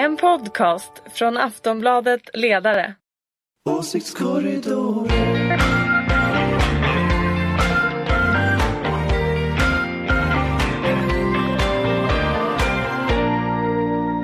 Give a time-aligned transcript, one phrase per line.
[0.00, 2.94] En podcast från Aftonbladet Ledare.
[3.64, 5.08] Åsiktskorridoren.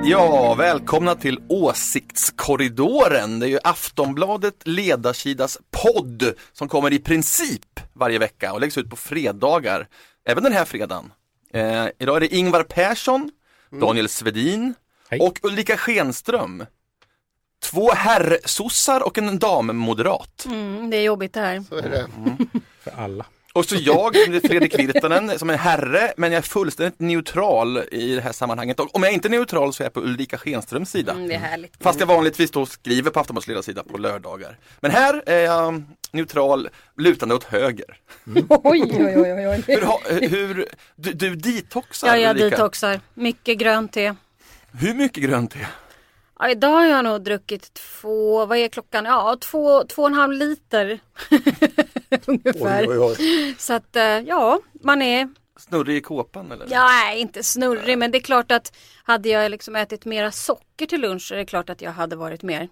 [0.05, 3.39] Ja, välkomna till Åsiktskorridoren.
[3.39, 8.89] Det är ju Aftonbladet ledarsidas podd som kommer i princip varje vecka och läggs ut
[8.89, 9.87] på fredagar.
[10.25, 11.13] Även den här fredagen.
[11.53, 13.31] Eh, idag är det Ingvar Persson,
[13.71, 14.73] Daniel Svedin
[15.09, 15.19] Hej.
[15.19, 16.65] och Ulrika Schenström.
[17.63, 20.45] Två herrsossar och en dammoderat.
[20.45, 21.63] Mm, det är jobbigt det här.
[21.69, 22.07] Så är det.
[22.83, 23.25] för alla.
[23.53, 27.77] Och så jag, som är Fredrik Virtanen, som är herre, men jag är fullständigt neutral
[27.91, 28.79] i det här sammanhanget.
[28.79, 31.11] Och om jag inte är neutral så är jag på Ulrika Schenströms sida.
[31.11, 31.73] Mm, det är härligt.
[31.79, 34.57] Fast jag vanligtvis då skriver på Aftonbladets ledarsida på lördagar.
[34.79, 37.97] Men här är jag neutral, lutande åt höger.
[38.49, 39.63] Oj, oj, oj, oj, oj.
[39.67, 40.65] Hur, hur,
[40.95, 42.49] du, du detoxar Ja, jag Ulrika.
[42.49, 43.01] detoxar.
[43.13, 44.13] Mycket grönt te.
[44.71, 45.67] Hur mycket grönt te?
[46.39, 49.05] Ja, idag har jag nog druckit två, vad är klockan?
[49.05, 50.99] Ja, två, två och en halv liter.
[52.25, 52.89] Ungefär.
[52.89, 53.55] Oj, oj, oj.
[53.57, 56.67] Så att eh, ja, man är, Snurrig i kåpan eller?
[56.69, 60.85] ja, nej, inte snurrig men det är klart att hade jag liksom ätit mera socker
[60.85, 62.69] till lunch så är det klart att jag hade varit mer.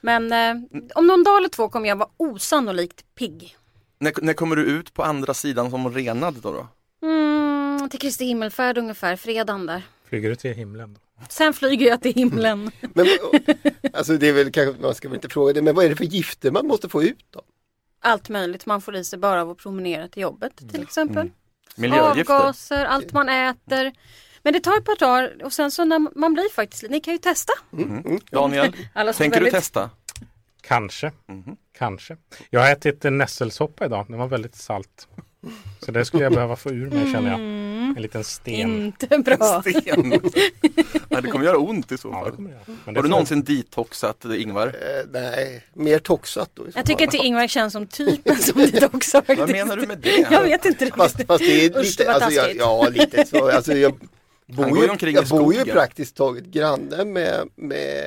[0.00, 0.54] Men eh,
[0.94, 3.56] om någon dag eller två kommer jag vara osannolikt pigg.
[3.98, 6.52] När, när kommer du ut på andra sidan som renad då?
[6.52, 6.66] då?
[7.06, 9.82] Mm, till Kristi himmelfärd ungefär, fredagen där.
[10.08, 11.00] Flyger du till himlen då?
[11.28, 12.70] Sen flyger jag till himlen.
[12.80, 13.06] Men,
[13.92, 15.96] alltså det är väl kanske, man ska väl inte fråga det, men vad är det
[15.96, 17.42] för gifter man måste få ut då?
[18.00, 21.30] Allt möjligt man får i sig bara av att promenera till jobbet till exempel.
[21.76, 22.34] Miljögifter?
[22.34, 23.92] Avgaser, allt man äter.
[24.42, 27.14] Men det tar ett par dagar och sen så när man blir faktiskt, ni kan
[27.14, 27.52] ju testa.
[28.30, 29.90] Daniel, Alla som tänker du väldigt- testa?
[30.60, 31.12] Kanske.
[31.78, 32.16] Kanske.
[32.50, 34.06] Jag har ätit en nässelsoppa idag.
[34.08, 35.08] Den var väldigt salt.
[35.80, 37.40] Så det skulle jag behöva få ur mig känner jag.
[37.40, 37.94] Mm.
[37.96, 38.82] En liten sten.
[38.84, 39.62] Inte bra.
[39.62, 40.12] Sten.
[41.08, 42.50] ja, det kommer göra ont i så Ja, det fall.
[42.50, 42.60] jag.
[42.66, 44.66] Men det Har du får- någonsin detoxat Ingvar?
[44.66, 46.68] Eh, nej, mer toxat då.
[46.68, 47.14] i så Jag tycker fall.
[47.14, 49.38] inte Ingvar känns som typen som detoxar faktiskt.
[49.40, 50.26] Vad menar du med det?
[50.30, 51.26] Jag vet inte Fast, riktigt.
[51.26, 52.60] fast det är Usch, lite, det var alltså, jag, taskigt.
[52.60, 53.50] ja lite så.
[53.50, 55.74] Alltså, jag Han bor går ju, ju omkring i jag bor ju skogen.
[55.74, 58.06] praktiskt taget granne med, med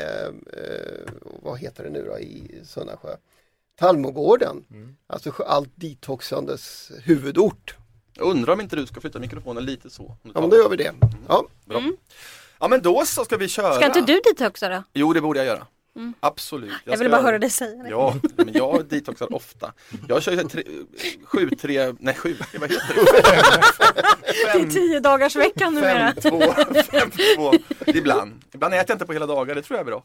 [0.54, 1.12] eh,
[1.44, 3.10] vad heter det nu då, i Sunnasjö?
[3.76, 4.66] Tallmogården.
[4.72, 4.96] Mm.
[5.08, 7.76] Alltså allt detoxandes huvudort.
[8.14, 10.18] Jag undrar om inte du ska flytta mikrofonen lite så.
[10.34, 10.94] Ja men då gör vi det.
[11.28, 11.48] Ja.
[11.66, 11.84] Bra.
[12.60, 13.74] Ja men då så ska vi köra.
[13.74, 14.84] Ska inte du detoxa då?
[14.94, 15.68] Jo det borde jag göra.
[16.20, 16.74] Absolut.
[16.84, 17.90] Jag, vill ska bara göra höra dig säga det.
[17.90, 19.74] Ja, men jag detoxar ofta.
[20.08, 20.64] Jag kör ju tre,
[21.24, 23.02] sju, tre, nej sju, vad heter det?
[24.54, 26.14] Det är tio dagars veckan numera.
[26.22, 26.42] Fem, två,
[26.92, 27.54] fem, två.
[27.86, 28.44] Ibland.
[28.54, 30.04] Ibland äter jag inte på hela dagar, det tror jag är bra.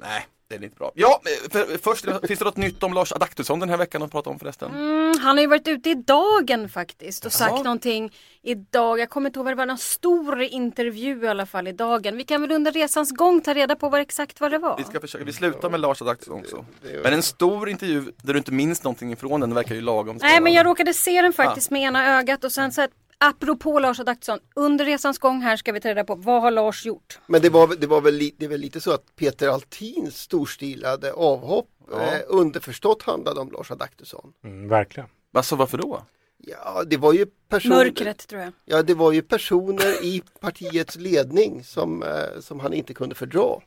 [0.00, 0.92] Nej, det är inte bra.
[0.94, 4.30] Ja, för, först, finns det något nytt om Lars Adaktusson den här veckan att prata
[4.30, 4.70] om förresten?
[4.74, 7.62] Mm, han har ju varit ute i dagen faktiskt och sagt Jaha.
[7.62, 8.12] någonting
[8.42, 8.98] idag.
[8.98, 12.16] Jag kommer inte ihåg vad det var, någon stor intervju i alla fall i dagen.
[12.16, 14.76] Vi kan väl under resans gång ta reda på vad exakt vad det var.
[14.76, 16.64] Vi ska försöka, vi slutar med Lars Adaktusson också.
[17.02, 20.40] Men en stor intervju där du inte minns någonting ifrån den verkar ju lagom Nej
[20.40, 22.90] men jag råkade se den faktiskt med ena ögat och sen så att
[23.28, 26.86] apropå Lars Adaktusson, under resans gång här ska vi ta reda på vad har Lars
[26.86, 27.18] gjort?
[27.26, 31.12] Men det var, det var väl, li, det väl lite så att Peter Altins storstilade
[31.12, 34.32] avhopp eh, underförstått handlade om Lars Adaktusson.
[34.44, 35.08] Mm, verkligen.
[35.32, 36.02] Alltså varför då?
[36.46, 38.52] Ja, det var ju personer, Mörkret tror jag.
[38.64, 43.60] ja, det var ju personer i partiets ledning som, eh, som han inte kunde fördra.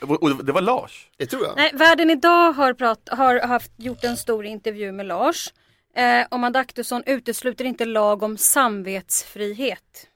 [0.00, 1.10] Och, och det var Lars?
[1.16, 1.56] Det tror jag.
[1.56, 5.52] Nej, Världen idag har, prat, har haft, gjort en stor intervju med Lars.
[5.96, 10.08] Eh, om Adaktusson utesluter inte lag om samvetsfrihet.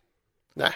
[0.55, 0.73] Nej.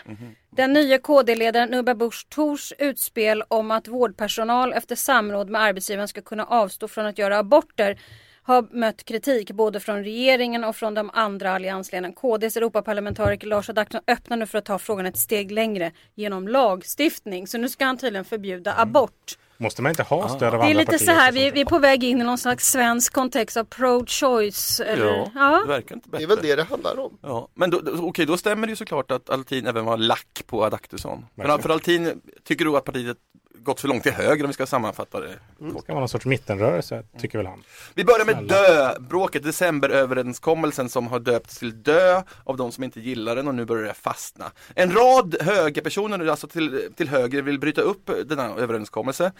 [0.51, 6.21] Den nya KD-ledaren Nubba Busch Thors utspel om att vårdpersonal efter samråd med arbetsgivaren ska
[6.21, 7.99] kunna avstå från att göra aborter
[8.43, 12.15] har mött kritik både från regeringen och från de andra alliansledarna.
[12.15, 17.47] KDs Europaparlamentariker Lars Adaktusson öppnar nu för att ta frågan ett steg längre genom lagstiftning.
[17.47, 19.39] Så nu ska han tydligen förbjuda abort.
[19.62, 21.06] Måste man inte ha stöd av Det är andra lite partier?
[21.06, 24.81] så här, vi, vi är på väg in i någon slags svensk kontext av pro-choice.
[24.84, 25.61] Eller, Ja, ja.
[25.62, 26.25] det verkar inte Det bättre.
[26.25, 27.19] är väl det det handlar om.
[27.23, 30.43] Ja, men då, då, okej, då stämmer det ju såklart att Altin även var lack
[30.47, 31.27] på Adaktusson.
[31.37, 33.17] För, för Altin tycker du att partiet
[33.62, 35.38] gått för långt till höger om vi ska sammanfatta det.
[35.59, 37.62] Det ska vara någon sorts mittenrörelse, tycker väl han.
[37.94, 43.37] Vi börjar med dö-bråket, decemberöverenskommelsen som har döpts till dö av de som inte gillar
[43.37, 44.53] den och nu börjar det fastna.
[44.75, 49.32] En rad högerpersoner, alltså till, till höger, vill bryta upp denna överenskommelse.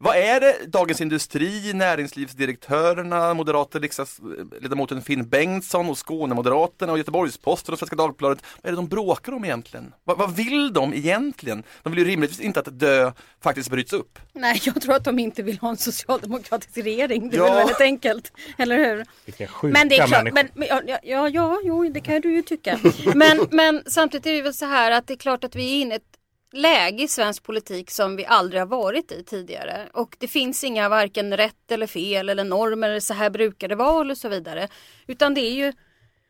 [0.00, 7.78] Vad är det Dagens Industri, näringslivsdirektörerna, moderata riksdagsledamoten Finn Bengtsson och Skånemoderaterna och Göteborgs-Posten och
[7.78, 9.92] Svenska Dagbladet, vad är det de bråkar om egentligen?
[10.04, 11.62] Vad, vad vill de egentligen?
[11.82, 13.12] De vill ju rimligtvis inte att dö
[13.42, 14.18] faktiskt bryts upp.
[14.32, 17.30] Nej, jag tror att de inte vill ha en socialdemokratisk regering.
[17.30, 17.44] Det är Ja.
[17.44, 19.04] väl väldigt enkelt, eller hur?
[19.24, 20.34] Vilka sjuka Men det är klart, människor.
[20.34, 22.78] men, men, ja, ja, ja, ja, jo, det kan du ju tycka.
[23.14, 25.80] Men, men samtidigt är det väl så här att det är klart att vi är
[25.82, 26.07] inne i ett
[26.52, 29.88] läge i svensk politik som vi aldrig har varit i tidigare.
[29.92, 33.74] Och det finns inga varken rätt eller fel eller normer eller så här brukar det
[33.74, 34.68] vara och så vidare.
[35.06, 35.72] Utan det är ju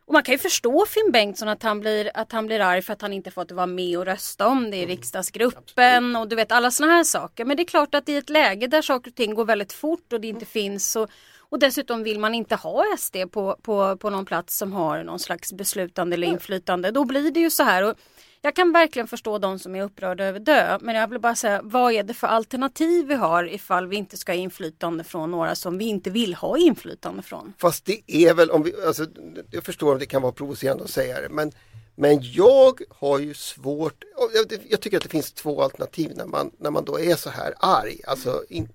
[0.09, 2.93] och man kan ju förstå Finn Bengtsson att han blir, att han blir arg för
[2.93, 6.53] att han inte fått vara med och rösta om det i riksdagsgruppen och du vet
[6.53, 7.44] alla sådana här saker.
[7.44, 10.12] Men det är klart att i ett läge där saker och ting går väldigt fort
[10.12, 11.09] och det inte finns så
[11.50, 15.19] och dessutom vill man inte ha SD på, på, på någon plats som har någon
[15.19, 16.91] slags beslutande eller inflytande.
[16.91, 17.82] Då blir det ju så här.
[17.82, 17.94] Och
[18.40, 20.79] jag kan verkligen förstå de som är upprörda över dö.
[20.81, 24.17] Men jag vill bara säga, vad är det för alternativ vi har ifall vi inte
[24.17, 27.52] ska ha inflytande från några som vi inte vill ha inflytande från?
[27.58, 29.06] Fast det är väl, om vi, alltså,
[29.50, 31.52] jag förstår om det kan vara provocerande att säga det, men,
[31.94, 34.05] men jag har ju svårt,
[34.35, 37.31] jag, jag tycker att det finns två alternativ när man, när man då är så
[37.31, 38.69] här arg, alltså in,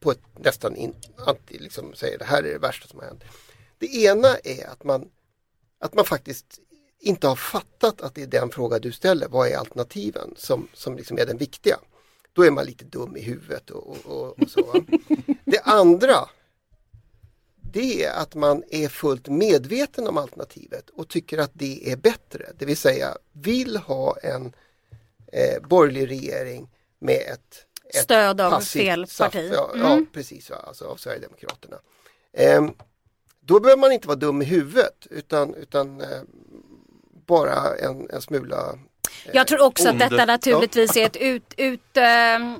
[0.00, 0.94] på ett nästan in,
[1.26, 3.24] anti, liksom säger det här är det värsta som har hänt.
[3.78, 5.08] Det ena är att man,
[5.78, 6.60] att man faktiskt
[7.02, 10.96] inte har fattat att det är den fråga du ställer, vad är alternativen, som, som
[10.96, 11.78] liksom är den viktiga.
[12.32, 14.84] Då är man lite dum i huvudet och, och, och så.
[15.44, 16.28] Det andra,
[17.56, 22.52] det är att man är fullt medveten om alternativet och tycker att det är bättre.
[22.58, 24.52] Det vill säga vill ha en
[25.32, 29.50] eh, borgerlig regering med ett, ett Stöd av fel SAF, parti.
[29.54, 29.86] Ja, Mm.
[29.86, 31.78] ja precis, alltså av Sverigedemokraterna.
[32.32, 32.68] Eh,
[33.40, 36.22] då behöver man inte vara dum i huvudet utan, utan eh,
[37.26, 38.78] bara en, en smula
[39.32, 40.08] Jag tror också att Onde.
[40.08, 42.56] detta naturligtvis är ett ut, ut ehm,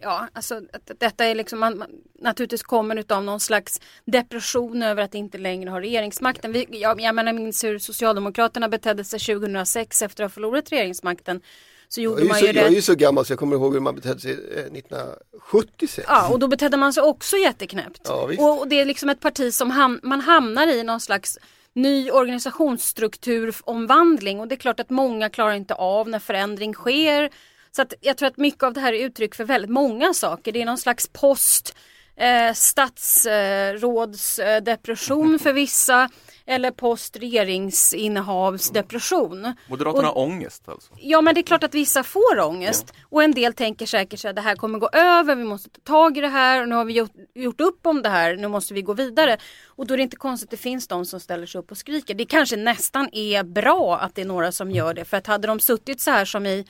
[0.00, 1.90] ja, alltså att detta är liksom, man, man,
[2.20, 6.52] naturligtvis kommer utav någon slags depression över att inte längre ha regeringsmakten.
[6.52, 11.40] Vi, jag, jag menar, minns hur Socialdemokraterna betedde sig 2006 efter att ha förlorat regeringsmakten.
[11.88, 13.38] Så Jag gjorde är, ju man så, ju jag är ju så gammal så jag
[13.38, 16.06] kommer ihåg hur man betedde sig eh, 1976.
[16.08, 18.00] Ja, och då betedde man sig också jätteknäppt.
[18.04, 21.38] Ja, och, och det är liksom ett parti som ham man hamnar i någon slags
[21.74, 27.30] ny organisationsstrukturomvandling och det är klart att många klarar inte av när förändring sker.
[27.70, 30.52] Så att jag tror att mycket av det här är uttryck för väldigt många saker.
[30.52, 31.76] Det är någon slags post
[32.16, 36.08] eh, statsrådsdepression för vissa
[36.50, 39.54] eller post regeringsinnehavsdepression.
[39.68, 40.92] Moderaterna har ångest alltså.
[40.98, 44.36] Ja men det är klart att vissa får ångest och en del tänker säkert att
[44.36, 46.84] det här kommer gå över, vi måste ta tag i det här och nu har
[46.84, 49.36] vi gjort, gjort upp om det här, nu måste vi gå vidare.
[49.66, 51.76] Och då är det inte konstigt att det finns de som ställer sig upp och
[51.76, 52.14] skriker.
[52.14, 55.46] Det kanske nästan är bra att det är några som gör det för att hade
[55.46, 56.66] de suttit så här som i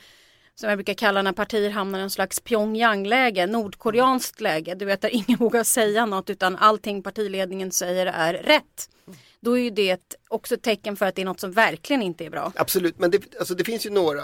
[0.55, 5.01] som jag brukar kalla när partier hamnar i en slags Pyongyang-läge, nordkoreanskt läge, du vet
[5.01, 8.89] där ingen vågar säga något utan allting partiledningen säger är rätt.
[9.43, 12.25] Då är ju det också ett tecken för att det är något som verkligen inte
[12.25, 12.51] är bra.
[12.55, 14.23] Absolut, men det, alltså det finns ju några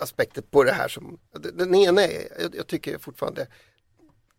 [0.00, 1.18] aspekter på det här som,
[1.56, 3.46] den- ena är, jag, jag tycker fortfarande,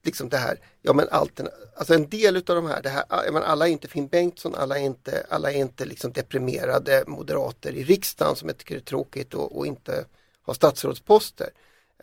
[0.03, 1.39] liksom det här, ja men allt,
[1.75, 4.56] alltså en del utav de här, det här ja, men alla är inte Finn Bengtsson,
[4.56, 8.79] alla är inte, alla är inte liksom deprimerade moderater i riksdagen som jag tycker är
[8.79, 10.06] tråkigt och, och inte
[10.41, 11.50] har statsrådsposter.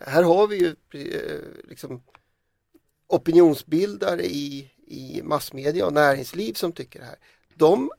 [0.01, 2.03] Här har vi ju eh, liksom
[3.07, 7.15] opinionsbildare i, i massmedia och näringsliv som tycker det här.
[7.55, 7.91] De,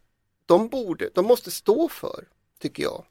[0.51, 2.25] de, borde, de måste stå för,
[2.63, 3.05] tycker jag,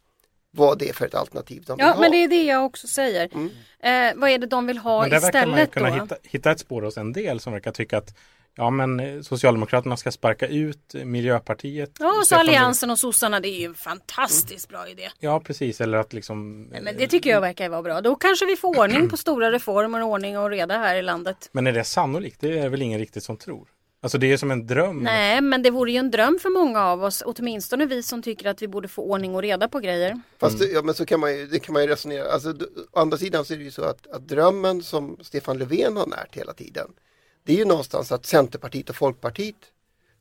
[0.52, 2.02] vad det är för ett alternativ de vill Ja ha.
[2.02, 3.30] men det är det jag också säger.
[3.34, 3.50] Mm.
[3.80, 6.04] Eh, vad är det de vill ha Men där verkar man ju istället kunna då?
[6.04, 8.18] hitta, hitta ett spår hos en del som verkar tycka att
[8.56, 11.92] ja men eh, Socialdemokraterna ska sparka ut Miljöpartiet.
[12.00, 15.10] Ja, och så Alliansen och sossarna, det är ju en fantastiskt bra idé.
[15.20, 18.02] Ja precis, eller att liksom Nej, men det tycker jag verkar vara bra.
[18.02, 21.50] Då kanske vi får ordning på stora reformer, ordning och reda här i landet.
[21.52, 22.42] Men är det sannolikt?
[22.42, 23.68] Det är väl ingen riktigt som tror.
[24.02, 25.04] Alltså det är som en dröm.
[25.04, 28.50] Nej, men det vore ju en dröm för många av oss, åtminstone vi som tycker
[28.50, 30.22] att vi borde få ordning och reda på grejer.
[30.38, 32.32] Fast det, ja, men så kan man ju, det kan man ju resonera.
[32.32, 32.50] Alltså,
[32.92, 36.08] å andra sidan så är det ju så att, att drömmen som Stefan Löfven har
[36.08, 36.88] närt hela tiden.
[37.44, 39.56] Det är ju någonstans att Centerpartiet och Folkpartiet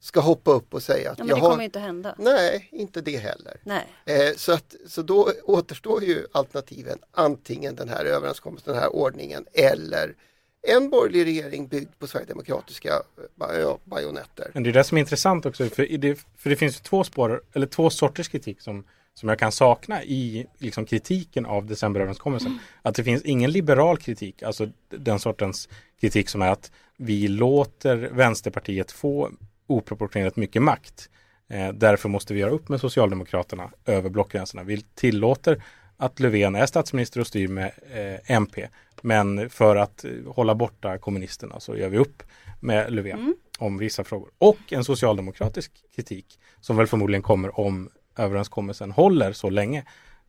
[0.00, 1.50] ska hoppa upp och säga att Ja, men jag det har...
[1.50, 2.14] kommer ju inte hända.
[2.18, 3.60] Nej, inte det heller.
[3.64, 3.86] Nej.
[4.04, 9.46] Eh, så, att, så då återstår ju alternativen antingen den här överenskommelsen, den här ordningen
[9.52, 10.14] eller
[10.62, 14.50] en borgerlig regering byggd på sverigedemokratiska eh, bajonetter.
[14.54, 15.68] Men det är det som är intressant också.
[15.68, 18.84] För, det, för det finns ju två spår, eller två sorters kritik som,
[19.14, 22.58] som jag kan sakna i liksom, kritiken av decemberöverenskommelsen.
[22.82, 25.68] Att det finns ingen liberal kritik, alltså den sortens
[26.00, 29.30] kritik som är att vi låter Vänsterpartiet få
[29.66, 31.10] oproportionerligt mycket makt.
[31.48, 34.62] Eh, därför måste vi göra upp med Socialdemokraterna över blockgränserna.
[34.62, 35.62] Vi tillåter
[35.98, 38.68] att Löfven är statsminister och styr med eh, MP.
[39.02, 42.22] Men för att eh, hålla borta kommunisterna så gör vi upp
[42.60, 44.30] med Löfven om vissa frågor.
[44.38, 49.84] Och en socialdemokratisk kritik som väl förmodligen kommer om överenskommelsen håller så länge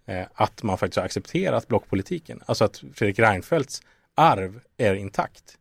[0.06, 2.42] eh, att man faktiskt har accepterat blockpolitiken.
[2.46, 3.82] Alltså att Fredrik Reinfeldts
[4.16, 5.56] arv är intakt.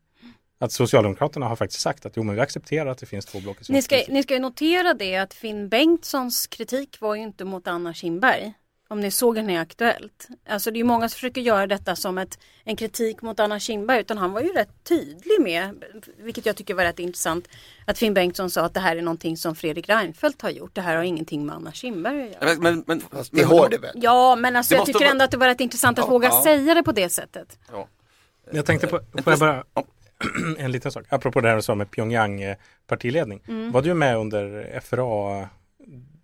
[0.61, 3.57] Att Socialdemokraterna har faktiskt sagt att jo men vi accepterar att det finns två block
[3.69, 7.45] i Ni ska, ni ska ju notera det att Finn Bengtssons kritik var ju inte
[7.45, 8.53] mot Anna Kinberg.
[8.91, 10.29] Om ni såg henne i Aktuellt.
[10.49, 13.59] Alltså det är ju många som försöker göra detta som ett, en kritik mot Anna
[13.61, 15.85] Kinberg utan han var ju rätt tydlig med,
[16.19, 17.49] vilket jag tycker var rätt intressant,
[17.85, 20.75] att Finn Bengtsson sa att det här är någonting som Fredrik Reinfeldt har gjort.
[20.75, 22.55] Det här har ingenting med Anna Kinberg att göra.
[22.61, 23.93] Men, men, men, Fast det har det väl?
[23.95, 26.29] Ja men alltså jag tycker vara- ändå att det var rätt intressant att Ja, våga
[26.29, 26.43] ja.
[26.45, 27.59] säga det på det sättet.
[27.73, 27.89] Ja.
[28.53, 29.65] Jag tänkte på, får jag bara,
[30.59, 33.43] en liten sak, apropå det här du sa med Pyongyang eh, partiledning.
[33.49, 33.73] Mm.
[33.73, 35.49] Var du med under FRA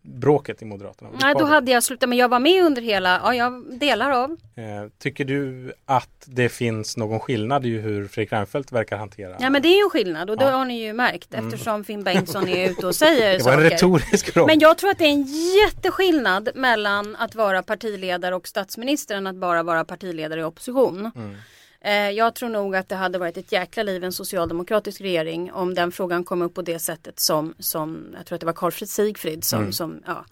[0.06, 1.10] bråket i Moderaterna?
[1.20, 4.30] Nej då hade jag slutat men jag var med under hela, ja jag delar av.
[4.30, 4.64] Eh,
[4.98, 9.36] Tycker du att det finns någon skillnad i hur Fredrik Reinfeldt verkar hantera?
[9.40, 10.48] Ja men det är ju en skillnad och det Ja.
[10.48, 10.58] Mm.
[10.58, 13.70] har ni ju märkt eftersom Finn Bengtsson är ute och säger det var en saker.
[13.70, 14.46] retorisk fråga.
[14.46, 15.26] Men jag tror att det är en
[15.66, 21.10] jätteskillnad mellan att vara partiledare och statsminister än att bara vara partiledare i opposition.
[21.16, 21.36] Mm.
[21.84, 25.52] Eh, Jag tror nog att det hade varit ett jäkla liv i en socialdemokratisk regering
[25.52, 28.52] om den frågan kom upp på det sättet som, som jag tror att det var
[28.52, 30.24] Carl Frid Sigfrid som, som ja.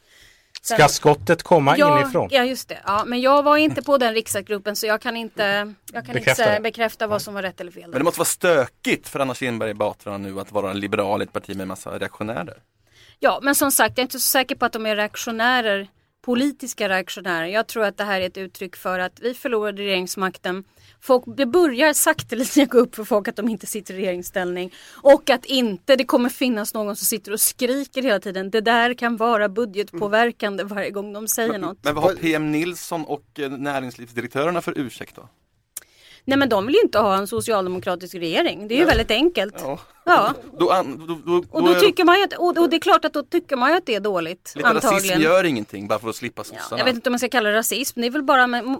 [0.62, 2.28] Sen- Ska skottet komma ja, inifrån?
[2.32, 5.74] Ja just det, ja, men jag var inte på den riksdagsgruppen så jag kan inte,
[5.92, 7.82] jag kan Bekräfta inte bekräfta vad som var rätt eller fel.
[7.82, 7.98] men där.
[7.98, 11.32] det måste vara stökigt för Anna Kinberg Batra nu att vara en liberal i ett
[11.32, 12.56] parti med massa reaktionärer.
[13.18, 15.88] Ja, men som sagt, jag är inte så säker på att de är reaktionärer,
[16.24, 17.46] politiska reaktionärer.
[17.46, 20.64] Jag tror att det här är ett uttryck för att vi förlorade regeringsmakten.
[21.04, 24.72] Folk, det börjar sakteliga gå upp för folk att de inte sitter i regeringsställning.
[25.02, 28.50] Och att inte det kommer finnas någon som sitter och skriker hela tiden.
[28.50, 31.78] Det där kan vara budgetpåverkande varje gång de säger något.
[31.82, 35.28] Men vad har PM Nilsson och eh, näringslivsdirektörerna för ursäkt då?
[36.24, 38.68] Nej men de vill ju inte ha en socialdemokratisk regering.
[38.68, 39.54] Det är ju väldigt enkelt.
[39.58, 39.78] Ja.
[40.04, 40.34] Ja.
[40.58, 43.04] Då, an, då, då, Och då tycker man ju att, och, och det är klart
[43.04, 44.52] att då tycker man ju att det är dåligt.
[44.56, 45.20] Lite rasism antagligen.
[45.20, 46.78] gör ingenting bara för att slippa Ja, sossarna.
[46.78, 48.78] jag vet inte om man ska kalla det rasism, det är väl bara med,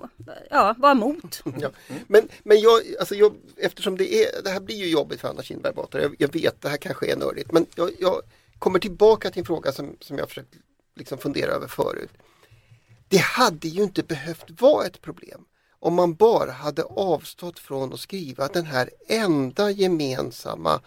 [0.50, 1.42] ja, vara emot.
[1.58, 1.70] Ja.
[2.06, 5.42] Men, men jag, alltså jag, eftersom det är, det här blir ju jobbigt för Anna
[5.42, 8.22] Kinberg Batra, jag, jag vet det här kanske är nördigt, men jag, jag
[8.58, 10.54] kommer tillbaka till en fråga som, som jag försökt
[10.96, 12.10] liksom fundera över förut.
[13.08, 15.44] Det hade ju inte behövt vara ett problem
[15.82, 20.80] om man bara hade avstått från att skriva den här enda gemensamma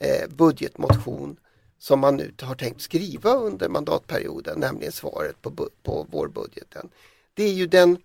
[0.00, 1.36] eh, budgetmotion
[1.78, 6.88] som man nu har tänkt skriva under mandatperioden, nämligen svaret på, på vårbudgeten.
[7.34, 7.98] Det är ju den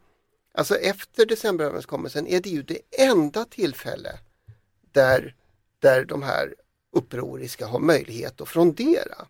[0.51, 4.19] Alltså efter decemberöverenskommelsen är det ju det enda tillfälle
[4.91, 5.35] där,
[5.79, 6.55] där de här
[6.91, 9.27] upproriska har möjlighet att frondera.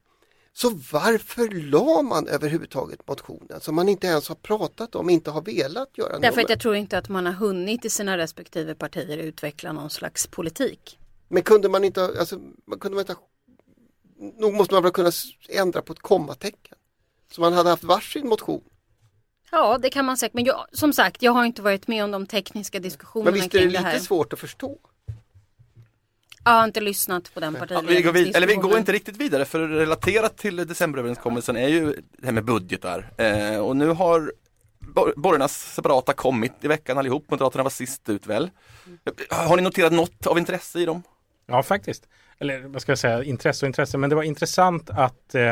[0.61, 5.41] Så varför la man överhuvudtaget motionen som man inte ens har pratat om, inte har
[5.41, 8.75] velat göra Därför något att jag tror inte att man har hunnit i sina respektive
[8.75, 10.99] partier utveckla någon slags politik.
[11.27, 12.39] Men kunde man inte, alltså,
[12.79, 13.15] kunde man inte,
[14.37, 15.11] nog måste man väl kunna
[15.49, 16.77] ändra på ett kommatecken.
[17.31, 18.63] Så man hade haft varsin motion.
[19.51, 20.33] Ja, det kan man säkert.
[20.33, 23.55] Men jag, som sagt, jag har inte varit med om de tekniska diskussionerna Men visst
[23.55, 23.93] är det kring det här.
[23.93, 24.77] lite svårt att förstå?
[26.49, 29.17] Jag har inte lyssnat på den Ja, vi, går vid, eller vi går inte riktigt
[29.17, 33.11] vidare för relaterat till decemberöverenskommelsen är ju det här med budgetar.
[33.17, 34.33] Eh, och nu har
[34.79, 37.31] bor- borgarnas separata kommit i veckan allihop.
[37.31, 38.49] Moderaterna var sist ut väl.
[39.29, 41.03] Har ni noterat något av intresse i dem?
[41.45, 42.07] Ja, faktiskt.
[42.39, 43.97] Eller vad ska jag säga, intresse och intresse.
[43.97, 45.51] Men det var intressant att eh,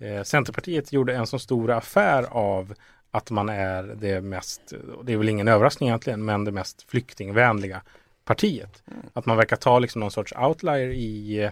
[0.00, 2.74] eh, Centerpartiet gjorde en så stor affär av
[3.10, 4.60] att man är det mest,
[5.02, 7.82] det är väl ingen överraskning egentligen, men det mest flyktingvänliga
[8.28, 8.82] partiet.
[9.12, 11.42] Att man verkar ta liksom någon sorts outlier i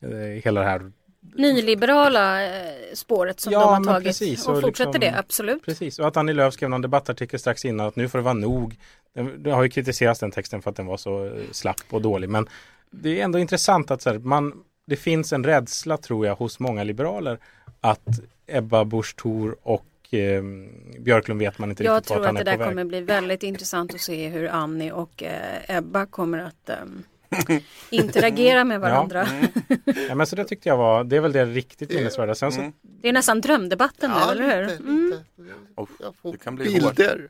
[0.00, 0.10] eh,
[0.44, 0.92] hela det här.
[1.34, 4.06] Nyliberala eh, spåret som Ja, de har tagit.
[4.08, 5.64] precis, och och fortsätter liksom- det, absolut.
[5.64, 8.34] Precis, och att Annie Lööf skrev någon debattartikel strax innan att nu får det vara
[8.34, 8.76] nog.
[9.14, 12.02] Det- Det har ju kritiserats den texten för att den var så eh, slapp och
[12.02, 12.28] dålig.
[12.30, 12.46] Men
[12.90, 14.52] det är ändå intressant att så här, man,
[14.86, 17.38] det finns en rädsla tror jag hos många liberaler
[17.80, 18.08] att
[18.46, 19.84] Ebba Busch Thor och
[20.14, 20.42] eh,
[21.00, 22.68] Björklund vet man inte Jag riktigt vart tror att han det är där på väg.
[22.68, 27.02] kommer bli väldigt intressant att se hur Annie och eh, Ebba kommer att ehm,
[27.90, 29.26] interagera med varandra.
[30.08, 32.34] Ja, men så det tyckte jag var, det är väl det riktigt minnesvärda.
[32.34, 34.66] Sen så, Det är nästan drömdebatten nu, eller hur?
[34.66, 35.10] lite, Mm.
[35.10, 35.52] lite.
[35.76, 37.28] Oh, Jag får det kan bli bilder.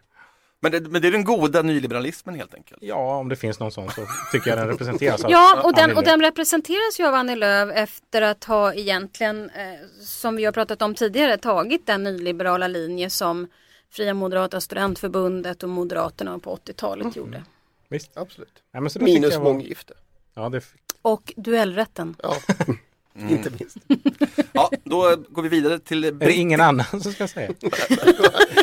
[0.61, 2.79] Men det, men det är den goda nyliberalismen helt enkelt.
[2.83, 5.97] ja, om det finns någon sån så tycker jag den representeras av Ja, och den,
[5.97, 9.65] och den representeras ju av Annie Lööf efter att ha egentligen, eh,
[10.01, 13.47] som vi har pratat om tidigare, tagit den nyliberala linje som
[13.91, 17.43] Fria Moderata Studentförbundet och Moderaterna på 80-talet gjorde.
[17.89, 18.17] Visst.
[18.17, 18.63] Absolut.
[18.73, 19.95] Ja, Minus jag var- månggifte.
[20.35, 20.65] Ja, det,
[21.03, 22.17] Och duellrätten.
[22.23, 22.37] Ja,
[23.19, 23.35] Mm.
[23.35, 23.77] inte minst.
[24.53, 26.37] Ja, då går vi vidare till Britt.
[26.37, 27.51] ingen annan som ska säga?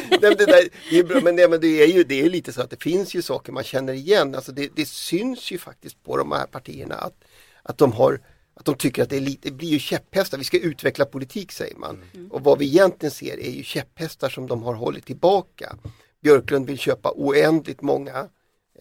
[0.10, 2.54] Nej, det, där, det är bra, men, nej, men det är ju det är lite
[2.54, 4.36] så att det finns ju saker man känner igen.
[4.36, 7.24] Alltså det, det syns ju faktiskt på de här partierna att,
[7.64, 8.20] att de har
[8.56, 11.76] att de tycker att det, lite, det blir ju käpphästar, vi ska utveckla politik säger
[11.76, 12.02] man.
[12.30, 15.76] Och vad vi egentligen ser är ju käpphästar som de har hållit tillbaka.
[16.24, 18.30] Björklund vill köpa oändligt många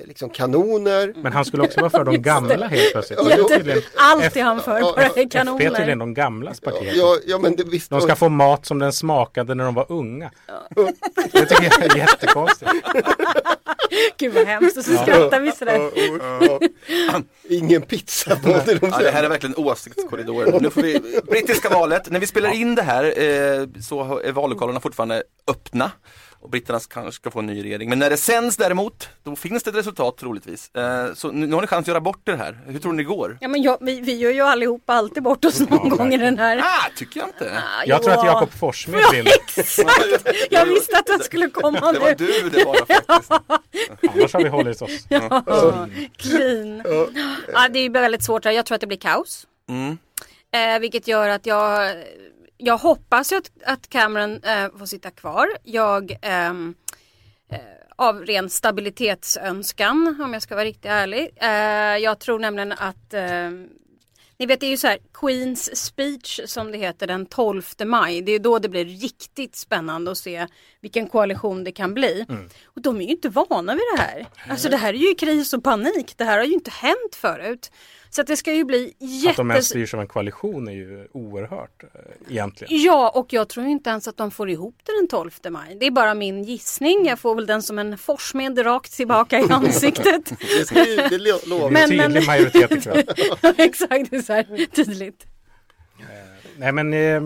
[0.01, 1.15] liksom kanoner.
[1.23, 3.19] Men han skulle också vara för de gamla helt plötsligt.
[3.39, 5.97] Ja, tydligen- Allt är han för, Ja, bara ja, är FP är tydligen kanoner.
[5.97, 6.93] de gamlas parti.
[6.95, 9.87] Ja, ja men det, visst, De ska få mat som den smakade när de var
[9.93, 10.31] unga.
[11.33, 12.71] Det tycker jag är jättekonstigt.
[14.19, 15.91] Gud vad hemskt och så skrattar vi sådär.
[16.41, 16.59] Ja,
[17.13, 17.21] ja.
[17.49, 18.79] Ingen pizza på det.
[18.83, 20.63] Ja, det här är verkligen åsiktskorridoren.
[20.63, 24.81] Nu får vi, brittiska valet, när vi spelar in det här eh, så är vallokalerna
[24.81, 25.91] fortfarande öppna.
[26.45, 27.89] Och britterna kanske ska få en ny regering.
[27.89, 30.75] Men när det sänds däremot, då finns det ett resultat troligtvis.
[30.75, 32.59] Eh, så nu, nu har ni chans att göra bort det här.
[32.67, 33.39] Hur tror ni det går?
[33.41, 36.17] Ja men jag, vi, vi gör ju allihopa alltid bort oss någon Ja, gång i
[36.19, 36.59] den här.
[36.59, 37.53] Ah, tycker jag inte.
[37.59, 38.27] Ah, Jag tror att ja.
[38.27, 39.33] Jakob Forssmed vinner.
[39.57, 40.27] Exakt!
[40.51, 42.15] Jag visste att den skulle komma Det var nu.
[42.15, 43.33] du det var faktiskt.
[44.15, 45.05] Annars har vi hållit oss.
[45.09, 45.43] Ja,
[46.19, 46.83] clean.
[47.53, 48.45] Ja, det är ju väldigt svårt.
[48.45, 49.47] Jag tror att det blir kaos.
[49.69, 49.99] Mm.
[50.55, 51.95] Eh, vilket gör att jag,
[52.57, 55.49] jag hoppas att, att Cameron eh, får sitta kvar.
[55.63, 56.75] Jag ehm,
[57.51, 57.59] eh,
[57.97, 61.31] av ren stabilitetsönskan om jag ska vara riktigt ärlig.
[61.37, 61.49] Eh,
[62.03, 63.51] jag tror nämligen att eh,
[64.39, 68.23] ni vet det är ju så här Queens speech som det heter den 12 maj.
[68.23, 70.47] Det är då det blir riktigt spännande att se
[70.81, 72.27] vilken koalition det kan bli.
[72.65, 74.27] Och de är ju inte vana vid det här.
[74.49, 76.15] Alltså det här är ju kris och panik.
[76.17, 77.71] Det här har ju inte hänt förut.
[78.15, 78.95] Så att det ska ju bli
[79.29, 81.89] Att de ens styrs av en koalition är ju oerhört eh,
[82.31, 82.83] egentligen.
[82.85, 85.77] Ja, och jag tror inte ens att de får ihop det den 12 maj.
[85.81, 87.07] Det är bara min gissning.
[87.07, 90.25] Jag får väl den som en forsmed rakt tillbaka i ansiktet.
[90.59, 93.03] Det, ska ju, det lo- lovar Men- Tydlig men- majoritet ikväll.
[93.59, 95.27] Exakt, det är så här tydligt.
[96.57, 97.23] Nej men eh,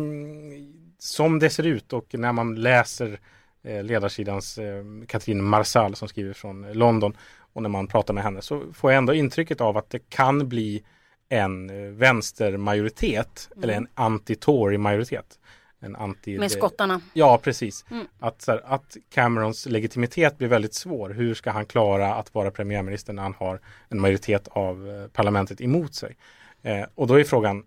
[0.99, 3.21] som det ser ut och när man läser
[3.64, 7.16] eh, ledarsidans eh, Katrin Marsal som skriver från London
[7.58, 10.48] och när man pratar med henne så får jag ändå intrycket av att det kan
[10.48, 10.82] bli
[11.28, 15.38] en eh, vänstermajoritet eller en anti-Tory-majoritet.
[15.80, 17.00] En anti Med skottarna.
[17.12, 17.84] Ja, precis.
[17.90, 18.06] Mm.
[18.18, 21.10] Att, här, att Camerons legitimitet blir väldigt svår.
[21.10, 25.60] Hur ska han klara att vara premiärminister när han har en majoritet av eh, parlamentet
[25.60, 26.16] emot sig?
[26.62, 27.64] Eh, och då är frågan,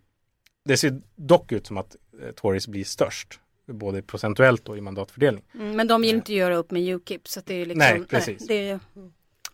[0.66, 5.44] det ser dock ut som att eh, Tories blir störst, både procentuellt och i mandatfördelning.
[5.54, 7.28] Mm, Men de vill inte göra upp med Ukip.
[7.28, 8.48] Så det är liksom, Nej, precis.
[8.48, 8.80] det är,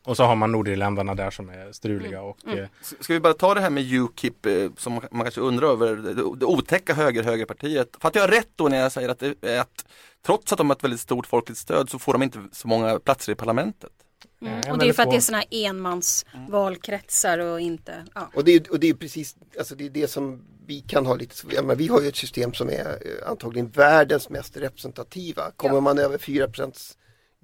[0.07, 2.59] Och så har man Nordirländarna där som är struliga och Mm.
[2.59, 5.95] eh, Ska vi bara ta det här med Ukip eh, som man kanske undrar över,
[5.95, 7.95] det, det otäcka höger-högerpartiet.
[7.99, 9.85] Fattar jag rätt då när jag säger att, det, att
[10.25, 12.99] trots att de har ett väldigt stort folkligt stöd så får de inte så många
[12.99, 13.91] platser i parlamentet?
[14.41, 14.71] mm.
[14.71, 18.05] Och det är för att det är sådana enmansvalkretsar och inte...
[18.15, 18.29] Ja.
[18.33, 21.15] Och det är, och det är precis alltså det, är det som vi kan ha
[21.15, 25.51] lite, ja, men vi har ju ett system som är eh, antagligen världens mest representativa.
[25.55, 25.81] Kommer Ja.
[25.81, 26.47] man över 4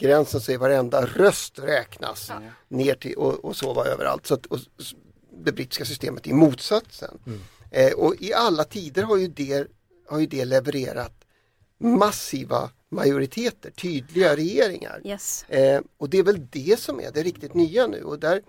[0.04, 2.32] gränsen så är varenda röst räknas
[2.68, 4.28] ner till och, och så var överallt.
[4.28, 4.60] Så att, och,
[5.44, 7.20] det brittiska systemet är motsatsen.
[7.72, 9.68] Eh, och i alla tider har ju, det,
[10.08, 11.26] har ju det levererat
[11.78, 15.02] massiva majoriteter, tydliga regeringar.
[15.06, 15.46] Yes.
[15.50, 18.42] Eh, och det är väl det som är det riktigt nya nu och där,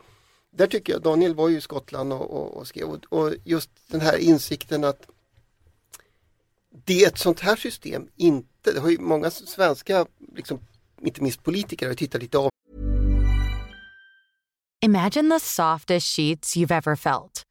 [0.50, 3.70] där tycker jag, Daniel var ju i Skottland och, och, och skrev och, och just
[3.86, 5.06] den här insikten att
[6.84, 10.60] det ett sånt här system inte, det har ju många svenska, liksom,
[11.06, 12.50] inte minst politiker, har tittat lite av
[14.82, 17.42] Imagine the softest sheets you've ever felt.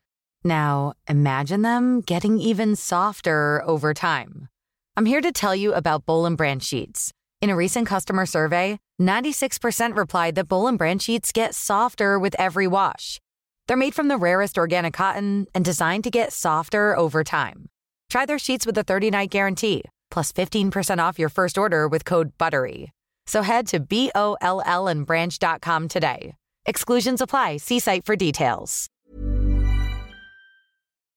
[0.44, 4.48] Now, imagine them getting even softer over time.
[4.96, 7.12] I'm here to tell you about Bowl and Branch sheets.
[7.42, 12.36] In a recent customer survey, 96% replied that Bowl and Branch sheets get softer with
[12.38, 13.20] every wash.
[13.68, 17.70] They're made from the rarest organic cotton and designed to get softer over time.
[18.12, 22.38] Try their sheets with a 30-night guarantee, plus 15% off your first order with code
[22.38, 22.92] BUTTERY.
[23.28, 26.36] So head to B-O-L-L and branch.com today.
[26.66, 27.58] Exclusions apply.
[27.58, 28.88] See site for details.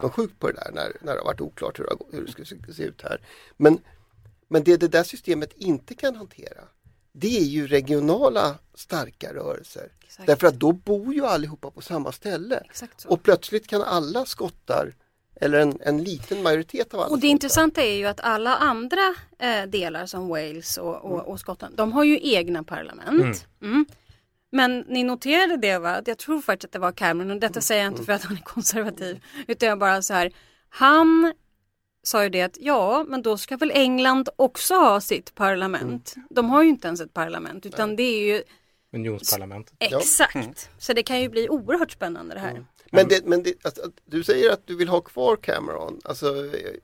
[0.03, 2.83] sjukt på det där när, när det har varit oklart hur hur det skulle se,
[2.83, 3.21] ut här.
[3.57, 3.79] Men,
[4.49, 6.65] men det det där systemet inte kan hantera
[7.19, 9.93] det är ju regionala starka rörelser.
[10.05, 10.27] Exakt.
[10.27, 12.63] Därför att då bor ju allihopa på samma ställe.
[12.65, 13.09] Exakt så.
[13.09, 14.95] Och plötsligt kan alla skottar,
[15.41, 19.15] eller en, en liten majoritet av alla Och det intressanta är ju att alla andra
[19.39, 23.47] eh, delar som Wales och, och, och Skottland, de har ju egna parlament.
[23.63, 23.87] Mm.
[24.53, 26.03] Men ni noterade det va?
[26.07, 28.37] Jag tror faktiskt att det var Cameron och detta säger jag inte för att han
[28.37, 29.25] är konservativ.
[29.47, 30.33] Utan jag bara så här,
[30.69, 31.33] han
[32.03, 36.15] sa ju det att ja, men då ska väl England också ha sitt parlament.
[36.31, 38.43] De har ju inte ens ett parlament utan det är ju
[38.93, 39.77] unionsparlamentet.
[39.81, 40.71] exakt.
[40.79, 42.65] Så det kan ju bli oerhört spännande det här.
[42.93, 46.01] Men, det, men det, alltså, du säger att du vill ha kvar Cameron.
[46.05, 46.75] Alltså, eh,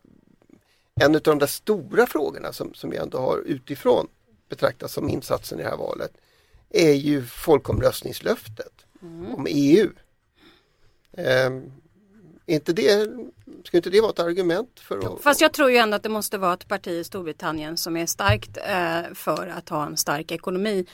[1.01, 4.09] en av de där stora frågorna som, som vi ändå har utifrån
[4.49, 6.13] betraktas som insatsen i det här valet
[6.71, 8.87] är ju folkomröstningslöftet
[9.37, 9.91] om EU.
[11.13, 11.73] Ehm,
[12.47, 13.11] är inte det,
[13.65, 15.23] ska inte det vara ett argument för att...
[15.23, 18.07] Fast jag tror ju ändå att det måste vara ett parti i Storbritannien som är
[18.07, 20.87] starkt eh, för att ha en stark ekonomi.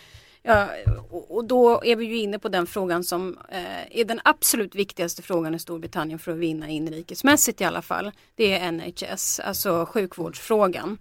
[0.43, 0.69] Ja,
[1.11, 5.23] och, då är vi ju inne på den frågan som eh, är den absolut viktigaste
[5.23, 8.13] frågan i Storbritannien för att vinna inrikesmässigt i alla fall.
[8.35, 10.99] Det är NHS, alltså sjukvårdsfrågan.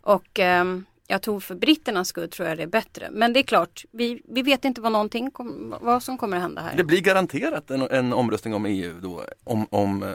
[0.00, 3.08] Och ehm, jag tror för britternas skull tror jag det är bättre.
[3.12, 6.42] Men det är klart, vi, vi vet inte vad någonting kom, vad som kommer att
[6.42, 6.76] hända här.
[6.76, 10.08] Det blir garanterat en, en omröstning om EU då, om, om eh,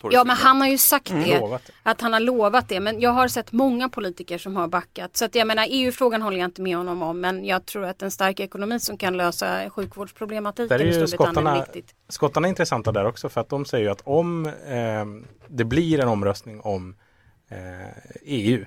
[0.00, 2.80] Torres Ja men han har ju sagt det, Lovat att han har lovat det.
[2.80, 5.16] Men jag har sett många politiker som har backat.
[5.16, 7.20] Så att jag menar EU-frågan håller jag inte med honom om.
[7.20, 11.46] Men jag tror att en stark ekonomi som kan lösa sjukvårdsproblematiken Där är i Storbritannien
[11.46, 11.94] är skottarna, viktigt.
[12.08, 16.00] skottarna är intressanta där också för att de säger ju att om eh, det blir
[16.00, 16.96] en omröstning om
[17.48, 17.58] eh,
[18.22, 18.66] EU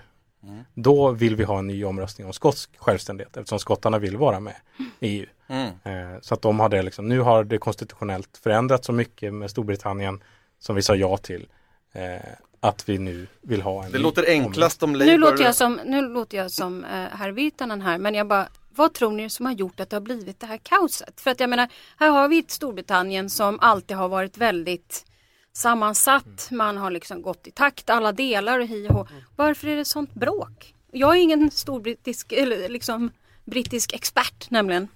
[0.73, 4.55] då vill vi ha en ny omröstning om skotsk självständighet eftersom skottarna vill vara med
[4.99, 5.25] i EU.
[5.47, 5.67] Mm.
[5.83, 9.51] Eh, så att de har det liksom, nu har det konstitutionellt förändrats så mycket med
[9.51, 10.23] Storbritannien
[10.63, 11.47] som vi sa ja till
[11.93, 12.17] eh,
[12.60, 15.80] att vi nu vill ha en Det låter enklast om Labour Nu låter jag som,
[15.86, 17.97] nu låter jag som eh, herr Virtanen här.
[17.97, 20.58] Men jag bara, vad tror ni som har gjort att det har blivit det här
[20.58, 21.21] kaoset?
[21.21, 25.06] För att jag menar, här har vi ett Storbritannien som alltid har varit väldigt
[25.54, 26.47] sammansatt.
[26.52, 29.08] Man har liksom gått i takt, alla delar och hi och.
[29.36, 30.73] Varför är det sånt bråk?
[30.91, 33.12] Jag är ingen stor brittisk, eller liksom
[33.45, 34.88] brittisk expert nämligen.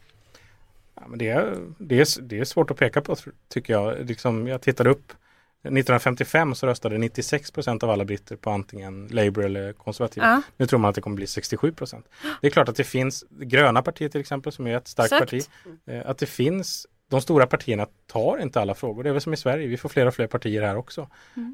[0.96, 3.16] Ja, men det, är, det, är, det är svårt att peka på
[3.50, 4.06] tycker jag.
[4.06, 5.14] Liksom, jag tittade upp
[5.64, 10.26] 1955 så röstade 96 procent av alla britter på antingen Labour eller konservativa.
[10.26, 10.42] Ja.
[10.58, 12.06] Nu tror man att det kommer bli 67 procent.
[12.42, 15.32] Det är klart att det finns gröna partier till exempel som är ett starkt Exakt.
[15.32, 15.44] parti.
[15.88, 19.04] Eh, Att det finns de stora partierna tar inte alla frågor.
[19.04, 19.68] Det är väl som i Sverige.
[19.68, 21.02] Vi får fler och fler partier här också.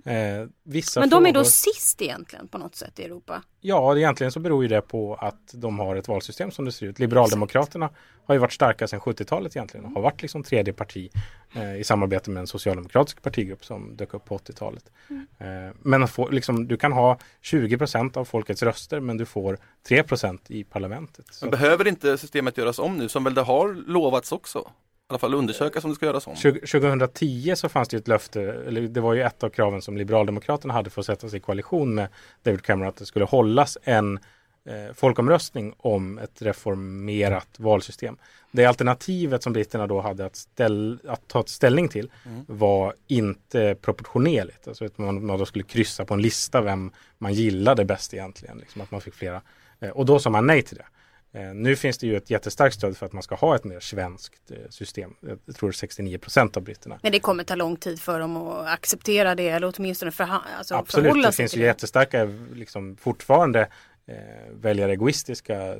[0.05, 1.09] Eh, vissa Mm.
[1.09, 3.43] Men de är då frågor- sist egentligen på något sätt i Europa.
[3.61, 6.85] Ja, egentligen så beror ju det på att de har ett valsystem som det ser
[6.85, 6.99] ut.
[6.99, 7.89] Liberaldemokraterna
[8.25, 11.09] har ju varit starka sedan 70-talet egentligen och har varit liksom tredje parti
[11.55, 14.91] eh, i samarbete med en socialdemokratisk partigrupp som dök upp på 80-talet.
[15.37, 15.47] Eh,
[15.81, 20.03] men få, liksom, du kan ha 20 procent av folkets röster men du får 3
[20.03, 21.25] procent i parlamentet.
[21.51, 24.71] Behöver inte systemet göras om nu som väl det har lovats också?
[25.13, 26.33] Alla fall undersökas om det ska göras om.
[26.33, 29.97] 20- 2010 så fanns det ett löfte, eller det var ju ett av kraven som
[29.97, 32.07] Liberaldemokraterna hade för att sätta sig i koalition med
[32.43, 34.19] David Cameron att det skulle hållas en
[34.65, 38.17] eh, folkomröstning om ett reformerat valsystem.
[38.51, 42.11] Det alternativet som britterna då hade att, ställ, att ta ställning till
[42.47, 44.67] var inte proportionerligt.
[44.67, 48.57] Alltså att man, man då skulle kryssa på en lista vem man gillade bäst egentligen.
[48.57, 49.41] Liksom att man fick flera.
[49.79, 50.85] Eh, och då sa man nej till det.
[51.33, 53.79] Eh, Nu finns det ju ett jättestarkt stöd för att man ska ha ett mer
[53.79, 55.13] svenskt eh, system.
[55.45, 56.99] Jag tror 69 procent av britterna.
[57.03, 60.75] Men det kommer ta lång tid för dem att acceptera det eller åtminstone förha- alltså
[60.75, 63.61] Absolut, förhålla det sig finns till ju jättestarka, liksom, fortfarande
[64.07, 64.15] eh,
[64.53, 65.77] väljaregoistiska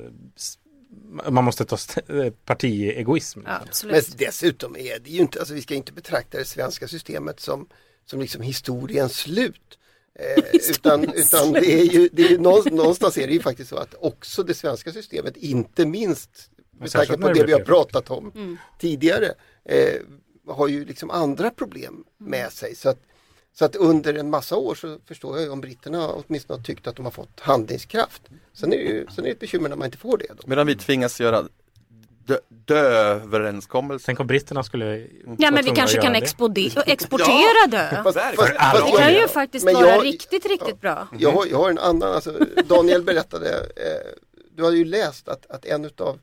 [1.28, 1.76] man måste ta
[2.08, 3.40] eh, partiegoism.
[3.46, 3.90] Ja, Liksom.
[3.90, 7.68] Men dessutom är det ju inte, alltså vi ska inte betrakta det svenska systemet som,
[8.06, 9.78] som liksom historiens slut.
[10.18, 13.70] Eh, utan utan det är ju, det är ju någonstans, någonstans är det ju faktiskt
[13.70, 16.50] så att också det svenska systemet, inte minst
[16.80, 19.32] med tanke på det vi har pratat om tidigare,
[19.64, 20.00] eh,
[20.48, 22.74] har ju liksom andra problem med sig.
[22.74, 22.98] Så att,
[23.52, 26.86] så att under en massa år så förstår jag ju om britterna åtminstone har tyckt
[26.86, 28.22] att de har fått handlingskraft.
[28.52, 30.26] Sen är det ju sen är det ett bekymmer när man inte får det.
[30.28, 30.42] Då.
[30.46, 31.48] Medan vi tvingas göra
[32.26, 34.06] dö- dööverenskommelser.
[34.06, 35.06] Tänk om britterna skulle
[35.38, 38.02] Ja men vi kanske kan expode- exportera dö.
[38.02, 38.36] Fast- fast-
[38.86, 41.08] Det kan jag- ju faktiskt vara jag- riktigt, riktigt bra.
[41.18, 44.10] Jag har, jag har en annan, alltså, Daniel berättade, eh,
[44.56, 46.18] du har ju läst att, att en utav,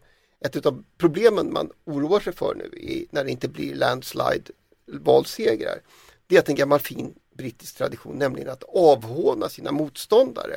[0.45, 4.43] ett utav problemen man oroar sig för nu i, när det inte blir landslide
[4.87, 5.77] valsegrar,
[6.27, 10.55] det är att en gammal fin brittisk tradition, nämligen att avhåna sina motståndare,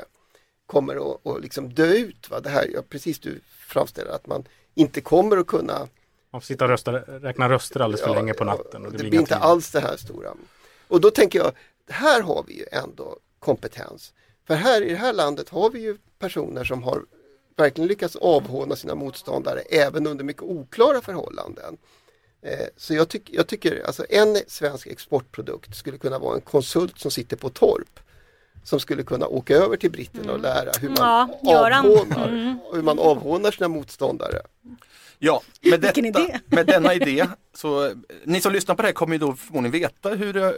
[0.66, 2.30] kommer att, att liksom dö ut.
[2.30, 2.40] Va?
[2.40, 5.88] Det här, ja, precis du framställer, att man inte kommer att kunna
[6.30, 8.87] Man får sitta och rösta, räkna röster alldeles för Ja, länge på natten.
[8.87, 9.46] Och det, det, blir inte tider.
[9.46, 10.34] alls det här stora.
[10.88, 11.52] Och då tänker jag,
[11.88, 14.12] här har vi ju ändå kompetens.
[14.46, 17.04] För här i det här landet har vi ju personer som har
[17.56, 21.76] verkligen lyckats avhåna sina motståndare även under mycket oklara förhållanden.
[22.42, 26.98] Eh, Så jag, tyck, jag tycker alltså en svensk exportprodukt skulle kunna vara en konsult
[26.98, 28.00] som sitter på torp
[28.64, 30.96] som skulle kunna åka över till britterna och lära hur man,
[31.42, 34.40] Ja, avhånar, hur man avhånar sina motståndare.
[35.18, 36.40] Ja, med, detta, idé.
[36.46, 37.92] med denna idé så
[38.24, 40.55] ni som lyssnar på det här kommer ju då förmodligen veta hur, det-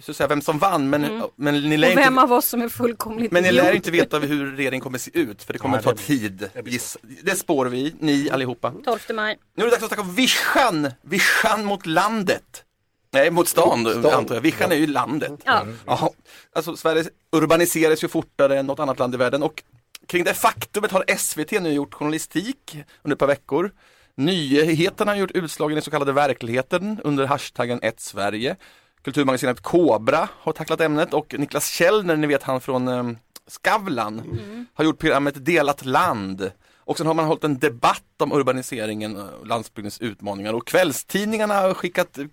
[0.00, 2.46] så att säga, vem som vann men, men ni lär Och vem inte av oss
[2.46, 5.58] som är fullkomligt men ni lär inte veta hur regeringen kommer se ut för det
[5.58, 6.50] kommer Nej, ta det blir- tid.
[6.66, 8.72] Giss, det spår vi, ni allihopa.
[8.84, 9.38] 12 maj.
[9.56, 12.64] Nu är det dags att snacka om vischan, vischan mot landet.
[13.10, 14.12] Nej, mot stan, Mot stan.
[14.14, 14.42] antar jag.
[14.42, 15.32] Vischan är ju landet.
[15.44, 15.66] Ja.
[15.86, 16.08] Jaha.
[16.52, 19.62] Alltså Sverige urbaniseras ju fortare än något annat land i världen och
[20.06, 23.70] kring det faktumet har SVT nu gjort journalistik under ett par veckor.
[24.14, 28.56] Nyheterna har gjort utslag i den så kallade verkligheten under hashtaggen ett Sverige.
[29.04, 33.04] Kulturmagasinet Kobra har tacklat ämnet och Niklas Källner, ni vet han från eh,
[33.46, 34.38] Skavlan,
[34.74, 36.50] har gjort programmet Delat land.
[36.88, 41.74] Och sen har man hållit en debatt om urbaniseringen och landsbygdens utmaningar och kvällstidningarna har
[41.74, 42.26] skickat, eh,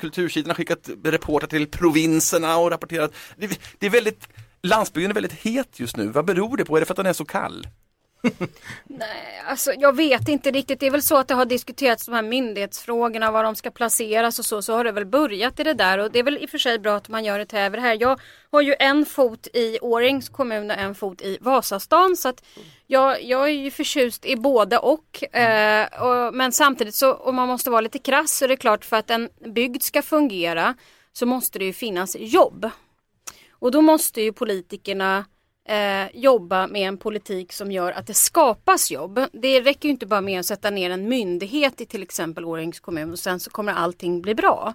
[0.00, 3.12] kultursidorna har skickat reportrar till provinserna och rapporterat.
[3.36, 4.28] Det, det är väldigt,
[4.62, 6.06] landsbygden är väldigt het just nu.
[6.06, 6.76] Vad beror det på?
[6.76, 7.66] Är det för att den är så kall?
[8.84, 10.80] Nej, alltså jag vet inte riktigt.
[10.80, 14.38] Det är väl så att det har diskuterats de här myndighetsfrågorna, var de ska placeras
[14.38, 14.62] och så.
[14.62, 16.58] Så har det väl börjat i det där och det är väl i och för
[16.58, 17.96] sig bra att man gör ett Täver här.
[18.00, 22.44] Jag har ju en fot i Årings kommun och en fot i Vasastan så att
[22.86, 25.36] jag, jag är ju förtjust i både och.
[25.36, 28.84] Eh, och men samtidigt så, om man måste vara lite krass så är det klart
[28.84, 30.74] för att en bygd ska fungera
[31.12, 32.70] så måste det ju finnas jobb.
[33.50, 35.24] Och då måste ju politikerna
[35.68, 39.20] eh, jobba med en politik som gör att det skapas jobb.
[39.32, 42.80] Det räcker ju inte bara med att sätta ner en myndighet i till exempel Årjängs
[42.80, 44.74] kommun och sen så kommer allting bli bra.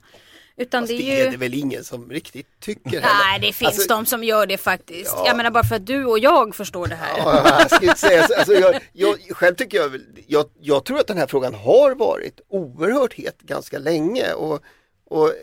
[0.60, 1.28] Utan Fast det är det ju...
[1.28, 3.02] är det väl ingen som riktigt tycker heller.
[3.30, 5.14] Nej det finns Alltså, de som gör det faktiskt.
[5.16, 5.24] Ja.
[5.26, 7.18] Jag menar bara för att du och jag förstår det här.
[7.18, 8.34] Ja, jag, ska säga, så.
[8.34, 12.42] alltså, jag, jag, själv tycker jag, jag, jag tror att den här frågan har varit
[12.50, 14.64] oerhört het ganska länge och,
[15.10, 15.34] och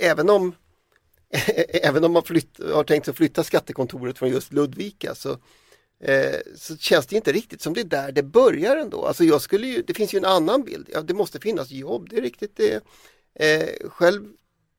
[0.00, 0.54] även om
[1.82, 5.30] Även om man flytt, har tänkt att flytta skattekontoret från just Ludvika så,
[6.00, 9.04] eh, så känns det inte riktigt som det är där det börjar ändå.
[9.06, 10.88] Alltså jag skulle ju, det finns ju en annan bild.
[10.92, 12.56] Ja, det måste finnas jobb, det är riktigt.
[12.56, 12.80] Det,
[13.34, 14.26] eh, själv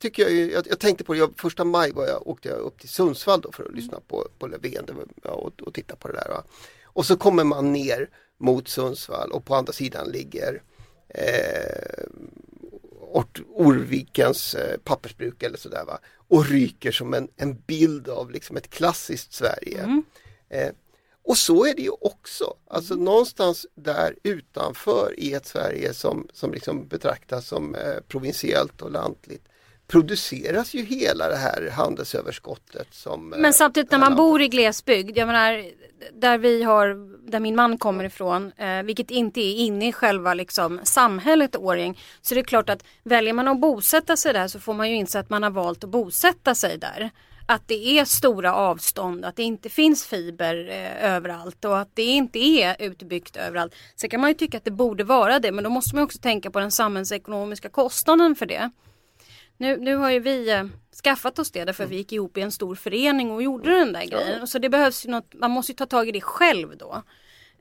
[0.02, 2.58] tycker jag, ju- jag, jag tänkte på det, jag, första maj var jag, åkte jag
[2.58, 6.08] upp till Sundsvall för att lyssna på, på Löfven var, ja, och, och titta på
[6.08, 6.30] det där.
[6.30, 6.44] Va?
[6.84, 10.62] Och så kommer man ner mot Sundsvall och på andra sidan ligger
[11.10, 12.04] eh,
[13.14, 16.00] Ort, Orvikens eh, pappersbruk eller sådär va.
[16.28, 20.02] Och ryker som en, en bild av liksom ett klassiskt Sverige.
[20.50, 20.70] Eh,
[21.24, 22.54] och så är det ju också.
[22.68, 28.92] Alltså någonstans där utanför i ett Sverige som, som liksom betraktas som eh, provinsiellt och
[28.92, 29.49] lantligt
[29.90, 35.18] produceras ju hela det här handelsöverskottet som eh, Men samtidigt när man bor i glesbygd,
[35.18, 35.66] jag menar
[36.14, 36.88] där vi har,
[37.32, 42.00] där min man kommer ifrån, eh, vilket inte är inne i själva liksom, samhället Årjäng,
[42.22, 44.96] så det är klart att väljer man att bosätta sig där så får man ju
[44.96, 47.12] inse att man har valt att bosätta sig där.
[47.46, 52.04] Att det är stora avstånd, att det inte finns fiber eh, överallt och att det
[52.04, 53.76] inte är utbyggt överallt.
[53.96, 56.20] Sen kan man ju tycka att det borde vara det, men då måste man också
[56.20, 58.72] tänka på den samhällsekonomiska kostnaden för det.
[59.60, 60.64] Nu, nu har ju vi eh,
[61.04, 64.06] skaffat oss det därför vi gick ihop i en stor förening och gjorde den där
[64.06, 64.48] grejen.
[64.48, 67.04] Så det behövs ju något, man måste ju ta tag i det själv då.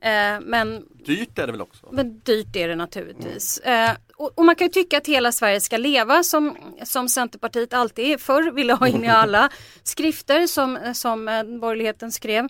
[0.01, 1.87] Eh, men, Dyrt är det väl också?
[1.91, 3.57] men dyrt är det naturligtvis.
[3.57, 7.73] Eh, och, och man kan ju tycka att hela Sverige ska leva som, som Centerpartiet
[7.73, 9.49] alltid förr ville ha in i alla
[9.83, 12.47] skrifter som, som eh, borgerligheten skrev.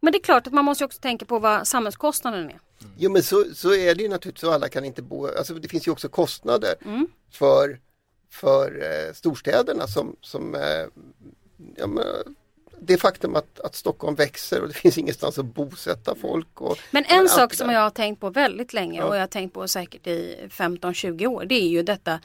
[0.00, 2.58] Men det är klart att man måste ju också tänka på vad samhällskostnaden är.
[2.98, 5.68] Jo men så, så är det ju naturligtvis, så alla kan inte bo, alltså det
[5.68, 7.06] finns ju också kostnader Mm.
[7.32, 7.78] för,
[8.30, 10.86] för eh, storstäderna som, som eh,
[11.76, 12.04] ja, men,
[12.80, 16.60] det faktum att, att Stockholm växer och det finns ingenstans att bosätta folk.
[16.60, 19.04] Och, Men en allt sak som jag har tänkt på väldigt länge Ja.
[19.04, 22.20] och jag har tänkt på säkert i 15-20 år det är ju detta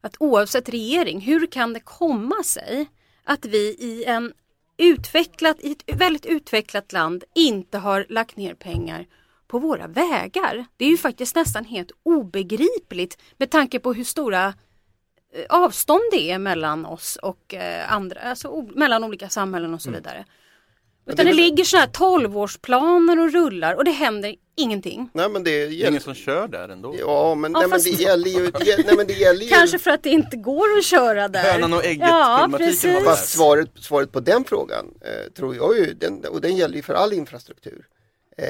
[0.00, 2.86] att oavsett regering, hur kan det komma sig
[3.24, 4.32] att vi i en
[4.76, 9.06] utvecklat, i ett väldigt utvecklat land inte har lagt ner pengar
[9.48, 10.66] på våra vägar.
[10.76, 14.54] Det är ju faktiskt nästan helt obegripligt med tanke på hur stora
[15.48, 20.24] avstånd det är mellan oss och eh, andra, alltså mellan olika samhällen och så vidare.
[21.04, 25.10] Men Utan det det, ligger sådana här 12-årsplaner och rullar och det händer ingenting.
[25.12, 26.94] Nej men det är gäller, ingen som kör där ändå.
[26.98, 28.50] ja, men, Ja, nej, men det gäller ju,
[28.86, 31.52] nej, men det gäller ju Kanske för att det inte går att köra där.
[31.52, 33.04] Hönan och ägget Ja, precis.
[33.04, 36.82] Fast svaret, svaret på den frågan eh, tror jag ju, den, och den gäller ju
[36.82, 37.86] för all infrastruktur.
[38.38, 38.46] Eh,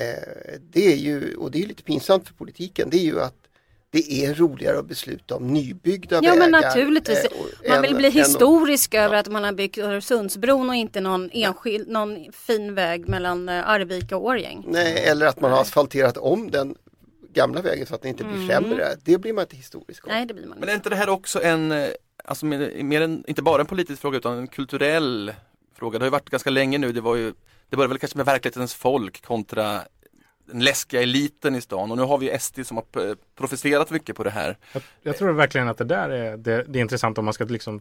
[0.73, 3.48] det är ju, och det är lite pinsamt för politiken, det är ju att
[3.91, 6.37] det är roligare att besluta om nybyggda Ja vägar.
[6.37, 7.25] men naturligtvis.
[7.25, 11.89] och- Man vill bli historisk över att man har byggt Öresundsbron och inte någon enskild,
[11.89, 14.65] någon fin väg mellan eh, Arvika och Årjäng.
[14.69, 16.75] Nej, eller att man har asfalterat om den
[17.33, 18.89] gamla vägen så att den inte blir sämre.
[19.05, 20.11] Det blir man inte historisk om.
[20.11, 20.19] Mm.
[20.21, 20.73] Nej det blir man Men inte.
[20.73, 21.89] är inte det här också en, eh,
[22.25, 25.33] alltså mer, mer en, inte bara en politisk fråga utan en kulturell
[25.79, 25.99] fråga.
[25.99, 27.33] Det har ju varit ganska länge nu, det var ju,
[27.71, 29.81] det började väl kanske med verklighetens folk kontra
[30.49, 34.17] den läskiga eliten i stan och nu har vi SD som har p- profiterat mycket
[34.17, 34.57] på det här.
[34.73, 37.45] Jag, jag tror verkligen att det där är, det, det är intressant om man ska
[37.45, 37.81] liksom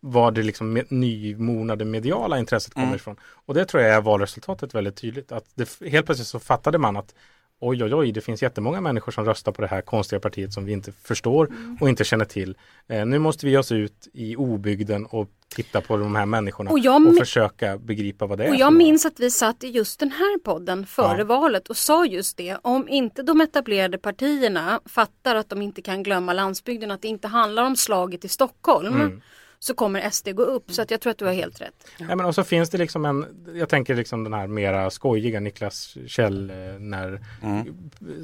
[0.00, 2.96] var det liksom med, nymonade mediala intresset kommer Mm.
[2.96, 3.16] ifrån.
[3.46, 5.32] Och det tror jag är valresultatet väldigt tydligt.
[5.32, 7.14] Att det, helt plötsligt så fattade man att
[7.60, 10.64] oj oj oj, det finns jättemånga människor som röstar på det här konstiga partiet som
[10.64, 11.48] vi inte förstår
[11.80, 12.56] och inte känner till.
[12.88, 16.70] Eh, nu måste vi ge oss ut i obygden och titta på de här människorna
[16.70, 18.50] Och och, jag försöka begripa vad det är.
[18.50, 21.24] Och jag minns att vi satt i just den här podden före Ja.
[21.24, 22.56] valet och sa just det.
[22.62, 27.28] Om inte de etablerade partierna fattar att de inte kan glömma landsbygden, att det inte
[27.28, 28.94] handlar om slaget i Stockholm.
[28.94, 29.20] Mm.
[29.62, 30.72] Så kommer SD gå upp.
[30.72, 31.86] Så att jag tror att du har helt rätt.
[31.98, 35.40] Ja, men och så finns det liksom en, jag tänker liksom den här mera skojiga
[35.40, 37.20] Niklas Kjell eh, när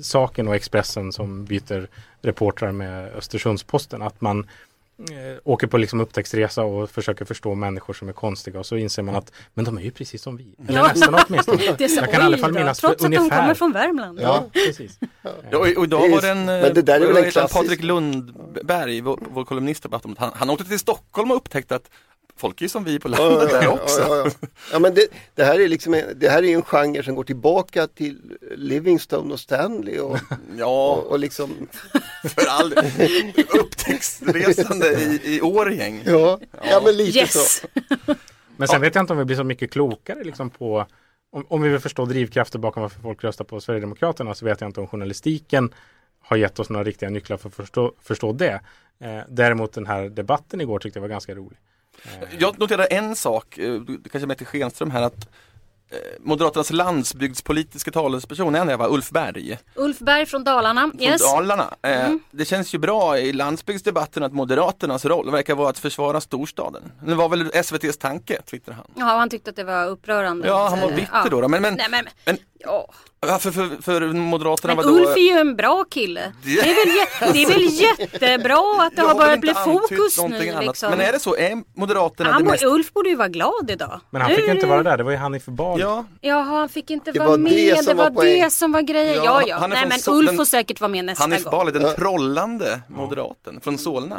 [0.03, 1.89] saken och Expressen som byter
[2.23, 4.03] reportrar med Östersundsposten.
[4.03, 4.47] Att man
[4.99, 9.03] eh, åker på liksom upptäcktsresa och försöker förstå människor som är konstiga och så inser
[9.03, 10.55] man att men de är ju precis som vi.
[10.69, 10.87] Eller Ja.
[10.87, 11.75] nästan åtminstone.
[11.79, 14.21] Det så, Jag kan i alla fall minnas trots att de kommer från Värmland.
[14.21, 14.99] Ja, precis.
[15.51, 17.83] Ja, och, och idag var det en, men det där är väl en klassisk- Patrik
[17.83, 21.91] Lundberg, vår, vår kolumnist, han, han åkte till Stockholm och upptäckte att
[22.37, 24.01] folk är ju som vi på landet där också.
[24.01, 24.49] Ja, ja, ja.
[24.73, 27.25] ja men det, det här är liksom en, det här är en genre som går
[27.25, 30.19] tillbaka till Livingstone och Stanley och,
[30.57, 31.69] Ja, och, och liksom
[32.25, 32.75] för all
[33.61, 36.03] upptäcktsresande i, i Årgäng.
[36.07, 37.61] Ja, ja men lite Yes!
[37.61, 37.67] så.
[38.59, 40.87] Men sen vet jag inte om vi blir så mycket klokare liksom på
[41.31, 44.69] om, om vi vill förstå drivkrafter bakom varför folk röstar på Sverigedemokraterna så vet jag
[44.69, 45.75] inte om journalistiken
[46.21, 48.61] har gett oss några riktiga nycklar för att förstå, förstå det.
[48.99, 51.59] Eh, däremot den här debatten igår tyckte jag var ganska rolig.
[52.39, 53.81] Jag noterade en sak, eh,
[54.13, 55.29] kanske mäter Schenström här, att
[55.91, 59.59] eh, Moderaternas landsbygdspolitiska talesperson, är jag var Ulf Berg.
[59.75, 60.81] Ulf Berg från Dalarna.
[60.91, 61.23] från Yes.
[61.33, 61.75] Dalarna.
[61.83, 66.93] Eh, Det känns ju bra i landsbygdsdebatten att Moderaternas roll verkar vara att försvara storstaden.
[67.07, 68.87] Det var väl SVTs tanke, twittrar han.
[68.95, 70.49] Ja, han tyckte att det var upprörande.
[70.49, 71.29] Ja, han var Eh, bitter ja.
[71.31, 71.49] då.
[71.49, 72.87] Men, men, Nej, men, men ja.
[73.21, 74.85] varför för, för Moderaterna men.
[74.85, 76.33] Ulf är ju en bra kille.
[76.45, 80.19] Det är väl, jä- det är väl jättebra att det Jag har börjat bli fokus
[80.29, 80.65] nu annat.
[80.65, 80.91] liksom.
[80.91, 81.37] Men är det så?
[81.37, 82.65] Är Moderaterna han det mest...
[82.65, 84.01] Ulf borde ju vara glad idag.
[84.11, 85.83] Men han Nu fick inte vara där, det var ju Hanif Bali.
[85.83, 87.77] Ja, Jaha, han fick inte vara var det med.
[87.77, 89.15] som Det var var det som var grejen.
[89.15, 89.57] Ja, Ja, ja.
[89.59, 91.51] han är Nej, men Ulf den- får säkert vara med nästa Hanif gång.
[91.51, 94.19] Bali, den trollande moderaten från Solna.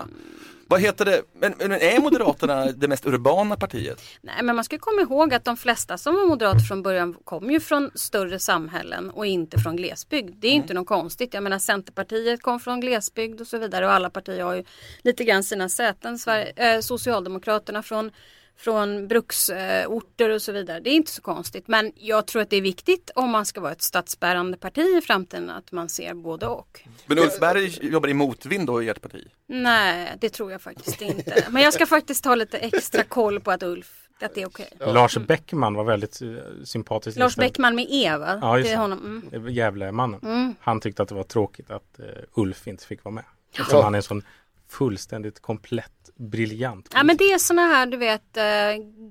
[0.69, 1.21] Vad heter det?
[1.33, 4.01] Men, men är Moderaterna det mest urbana partiet?
[4.21, 7.51] Nej, men man ska komma ihåg att de flesta som var moderater från början kom
[7.51, 10.35] ju från större samhällen och inte från glesbygd.
[10.39, 10.61] Det är Mm.
[10.61, 11.33] inte något konstigt.
[11.33, 14.63] Jag menar Centerpartiet kom från glesbygd och så vidare och alla partier har ju
[15.01, 16.19] lite grann sina säten.
[16.19, 18.11] Sverige, eh, Socialdemokraterna från
[18.57, 20.79] från bruksorter och så vidare.
[20.79, 21.67] Det är inte så konstigt.
[21.67, 25.01] Men jag tror att det är viktigt om man ska vara ett statsbärande parti i
[25.01, 26.81] framtiden att man ser både och.
[27.05, 29.27] Men Ulf Berg jobbar i motvind då i ert parti?
[29.47, 31.45] Nej, det tror jag faktiskt inte.
[31.49, 34.69] Men jag ska faktiskt ha lite extra koll på att Ulf, att det är okej.
[34.79, 36.27] Lars Bäckman var väldigt eh,
[36.63, 37.17] sympatisk.
[37.17, 37.35] Lars.
[37.35, 38.39] Bäckman med E va?
[38.41, 38.77] Ja, just det.
[38.77, 39.31] honom.
[39.33, 39.49] Mm.
[39.53, 40.55] Gävlemannen.
[40.59, 43.23] Han tyckte att det var tråkigt att eh, Ulf inte fick vara med.
[43.51, 43.83] Eftersom Ja.
[43.83, 44.23] han är en sån
[44.69, 46.89] fullständigt komplett briljant.
[46.93, 48.43] Ja men det är såna här du vet eh,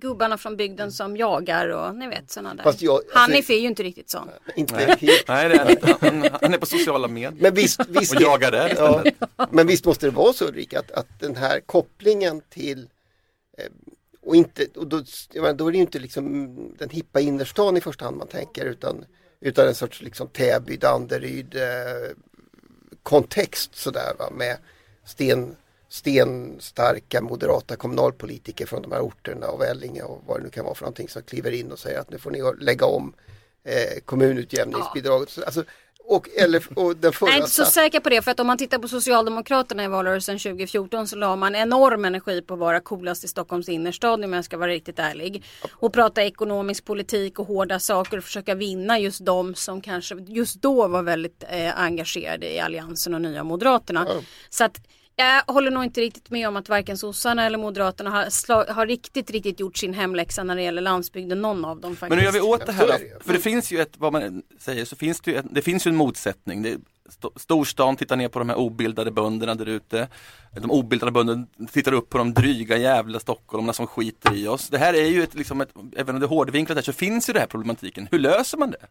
[0.01, 2.62] gubbarna från bygden som jagar och ni vet såna där.
[2.62, 4.29] Fast jag- alltså- Hanif är ju inte riktigt sån.
[4.57, 5.01] Inte helt.
[5.29, 5.97] Nej, det är han inte.
[6.01, 9.05] Han, han är på sociala medier Men visst, visst, och jagar där ja,
[9.51, 12.88] men visst måste det vara så Ulrika att, att den här kopplingen till
[13.59, 13.64] eh,
[14.23, 17.77] och inte, och då, jag menar, då är det ju inte liksom den hippa innerstan
[17.77, 19.05] i första hand man tänker utan,
[19.40, 21.62] utan en sorts liksom Täby, Danderyd eh,
[23.03, 24.57] kontext sådär va med
[25.07, 25.57] sten,
[25.88, 30.75] stenstarka moderata kommunalpolitiker från de här orterna och Vellinge och vad det nu kan vara
[30.75, 33.14] för någonting som kliver in och säger att nu får ni lägga om
[33.64, 35.31] eh, kommunutjämningsbidraget.
[35.31, 35.64] Så, Alltså,
[36.09, 38.40] och, eller, och den förra Jag är inte så sats- säker på det för att
[38.40, 42.61] om man tittar på Socialdemokraterna i valrörelsen 2014 så la man enorm energi på att
[42.61, 45.45] vara coolast i Stockholms innerstad om jag ska vara riktigt ärlig.
[45.73, 50.62] Och prata ekonomisk politik och hårda saker och försöka vinna just de som kanske just
[50.62, 54.07] då var väldigt eh, engagerade i Alliansen och Nya Moderaterna.
[54.51, 54.81] Så att
[55.17, 59.31] jag håller nog inte riktigt med om att varken sossarna eller moderaterna har, har riktigt,
[59.31, 62.09] riktigt gjort sin hemläxa när det gäller landsbygden, någon av dem faktiskt.
[62.11, 63.21] Men hur gör vi åt det här då?
[63.25, 65.87] För det finns ju ett, vad man säger, så finns det ju, ett, det finns
[65.87, 66.63] ju en motsättning.
[66.63, 66.77] Det,
[67.09, 70.09] st- storstan tittar ner på de här obildade bönderna där ute.
[70.61, 74.69] De obildade bönderna tittar upp på de dryga jävla stockholmarna som skiter i oss.
[74.69, 77.29] Det här är ju ett, liksom ett, även om det är hårdvinklat här så finns
[77.29, 78.09] ju det här problematiken.
[78.11, 78.87] Hur löser man det?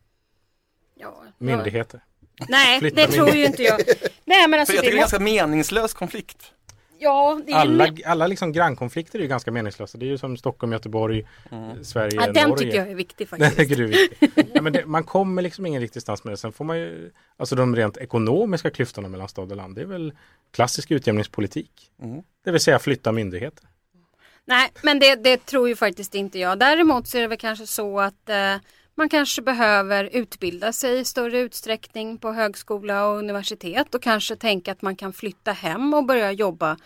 [0.96, 1.32] Ja, ja.
[1.38, 2.04] Myndigheter.
[2.50, 3.82] Nej, Flytta det tror ju inte jag.
[4.26, 6.52] Nej men För alltså jag det tycker det är en ganska meningslös konflikt.
[7.00, 9.98] Ja, det är Alla, alla liksom grannkonflikter är ju ganska meningslösa.
[9.98, 11.28] Det är ju som Stockholm, Göteborg,
[11.84, 12.66] Sverige, ja, den Norge.
[12.66, 13.58] tycker jag är viktig Den faktiskt.
[13.58, 14.30] tycker du är viktig.
[14.54, 16.38] ja, men det, man kommer liksom ingen riktig stans med det.
[16.38, 19.86] Sen får man ju, alltså de rent ekonomiska klyftorna mellan stad och land, det är
[19.86, 20.14] väl
[20.52, 21.72] klassisk utjämningspolitik.
[22.46, 23.68] Det vill säga flytta myndigheter.
[24.46, 26.60] Nej, men det, det tror ju faktiskt inte jag.
[26.60, 28.56] Däremot så är det väl kanske så att eh,
[28.96, 34.72] man kanske behöver utbilda sig i större utsträckning på högskola och universitet och kanske tänka
[34.72, 36.78] att man kan flytta hem och börja jobba.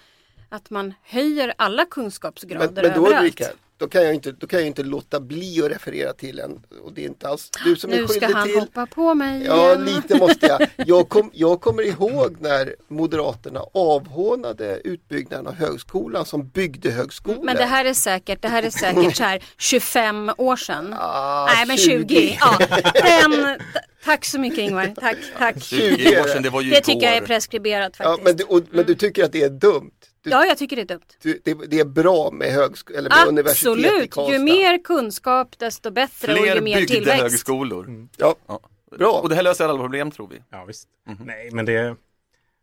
[0.49, 3.21] Att man höjer alla kunskapsgrader Men, men då överallt.
[3.21, 3.45] Ulrika,
[3.79, 6.93] då kan, jag inte, då kan jag inte låta bli att referera till en och
[6.93, 8.59] det är inte alls du som är nu ska skyldig han till.
[8.59, 9.85] hoppa på mig Ja, igen.
[9.85, 10.87] lite måste jag.
[10.87, 17.39] Jag, kom, jag kommer ihåg när Moderaterna avhånade utbyggnaden av högskolan som bygdehögskola.
[17.43, 20.95] Men det här är säkert, det här är säkert så här 25 år sedan.
[20.99, 22.37] Ah, Nej men 20.
[22.41, 22.57] Ja,
[22.93, 23.59] den,
[24.05, 24.93] tack så mycket Ingvar.
[25.01, 25.63] Tack, tack.
[25.63, 28.25] 20 år sedan, det var ju Det tycker jag är preskriberat Ja, faktiskt.
[28.25, 29.91] men, du, och, men du tycker att det är dumt?
[30.23, 31.01] Ja, jag tycker det är dumt.
[31.21, 34.33] Du, det, det är bra med, högsk- eller med universitet i Absolut, Karlstad.
[34.33, 37.21] ju mer kunskap desto bättre och Fler ju mer tillväxt.
[37.21, 38.07] högskolor.
[38.17, 38.59] Ja, Ja.
[38.97, 39.11] Bra.
[39.11, 40.41] Och det här löser alla problem tror vi.
[40.49, 40.87] Ja, visst.
[41.07, 41.17] Mhm.
[41.25, 41.95] Nej, men det...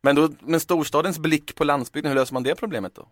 [0.02, 3.08] Men då med storstadens blick på landsbygden, hur löser man det problemet då?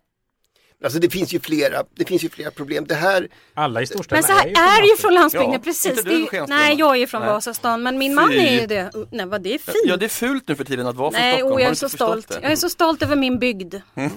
[0.85, 2.85] Alltså det finns ju flera, det finns ju flera problem.
[2.89, 5.53] Det här, Alla i storstäderna Men så här är ju är ju från landsbygden.
[5.53, 5.99] Ja, precis.
[5.99, 7.31] inte du, ju- nej, jag är ju från Nej.
[7.31, 8.93] Vasastan, men min man är ju det.
[9.11, 9.77] Nej, vad det är fint.
[9.85, 11.53] Ja, det är fult nu för tiden att vara från nej, Stockholm.
[11.53, 12.29] Har jag är så stolt.
[12.29, 12.39] det?
[12.43, 13.75] Jag är så stolt över min bygd.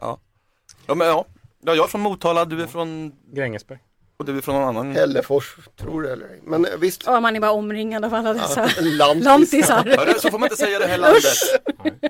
[0.00, 0.18] Ja.
[0.86, 1.26] Ja, men ja.
[1.64, 3.78] ja, jag är från Motala, du är från, Grängesberg.
[4.18, 4.92] Och du är från någon annan.
[4.92, 6.28] Hällefors, tror du eller.
[6.42, 9.24] Men eh, visst, Ja, man är bara omringad av alla dessa lantis.
[9.24, 9.96] lantisar.
[9.98, 11.22] Hörru, så får man inte säga det här landet.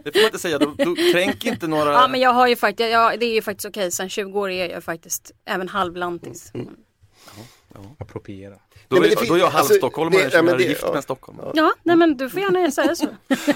[0.04, 1.92] Det får man inte säga, då, då kränk inte några...
[1.92, 3.90] Ja, men jag har ju faktiskt, ja, det är ju faktiskt okej.
[3.90, 6.50] Sen 20 år är jag faktiskt även halvlantis.
[6.54, 6.68] Mm.
[7.98, 8.50] Appropriera.
[8.88, 10.92] då, Nej, men är, det då är jag alltså, halvstockholmare det- som är gift ja.
[10.94, 11.38] med Stockholm.
[11.54, 13.06] Ja, nej men du får gärna säga så.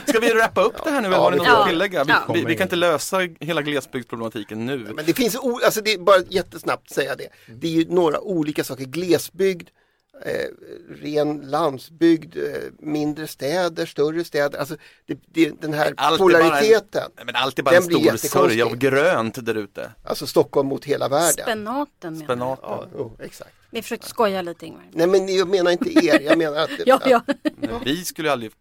[0.07, 2.05] Ska vi rappa upp det här nu Ja, har ni något att tillägga?
[2.05, 2.33] Vi, Ja.
[2.35, 4.79] vi, vi kan inte lösa hela glesbygdsproblematiken nu.
[4.97, 7.29] Men det finns, o- alltså det är bara jättesnabbt säga det.
[7.55, 8.85] Det är ju några olika saker.
[8.85, 9.75] Glesbygd, eh,
[11.03, 12.43] ren landsbygd, eh,
[12.79, 14.59] mindre städer, större städer.
[14.59, 17.11] Alltså det, det, den här Allt bara polariteten.
[17.17, 19.93] Nej, men allt är bara Den en stor sörja av grönt där ute.
[20.05, 21.45] Alltså Stockholm mot hela världen.
[21.45, 22.59] Spenaten menar jag.
[22.59, 22.59] Spenat.
[22.63, 23.51] Ja, jo, exakt.
[23.71, 24.85] Vi försökte skoja lite Ingvar.
[24.93, 26.71] Nej men jag menar inte er, jag menar att...
[26.87, 27.23] Ja, ja.
[27.43, 28.53] Nej, Vi skulle aldrig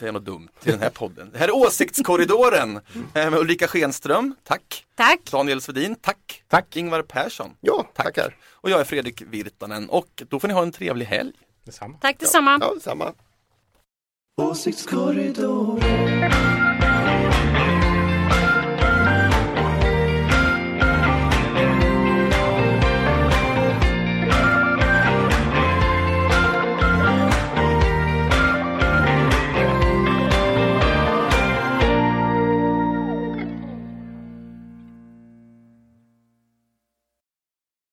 [0.00, 1.30] säga något dumt till den här podden.
[1.32, 2.80] Det här är Åsiktskorridoren
[3.12, 4.86] med Ulrika Schenström, tack.
[4.94, 5.20] Tack.
[5.32, 6.42] Daniel Svedin, tack.
[6.48, 6.76] Tack.
[6.76, 8.06] Ingvar Persson, Ja, tack.
[8.06, 8.36] tackar.
[8.52, 11.32] Och jag är Fredrik Virtanen och då får ni ha en trevlig helg.
[11.64, 11.98] Detsamma.
[12.00, 12.58] Tack detsamma.
[12.60, 13.12] Ja, samma.
[14.42, 16.59] Åsiktskorridoren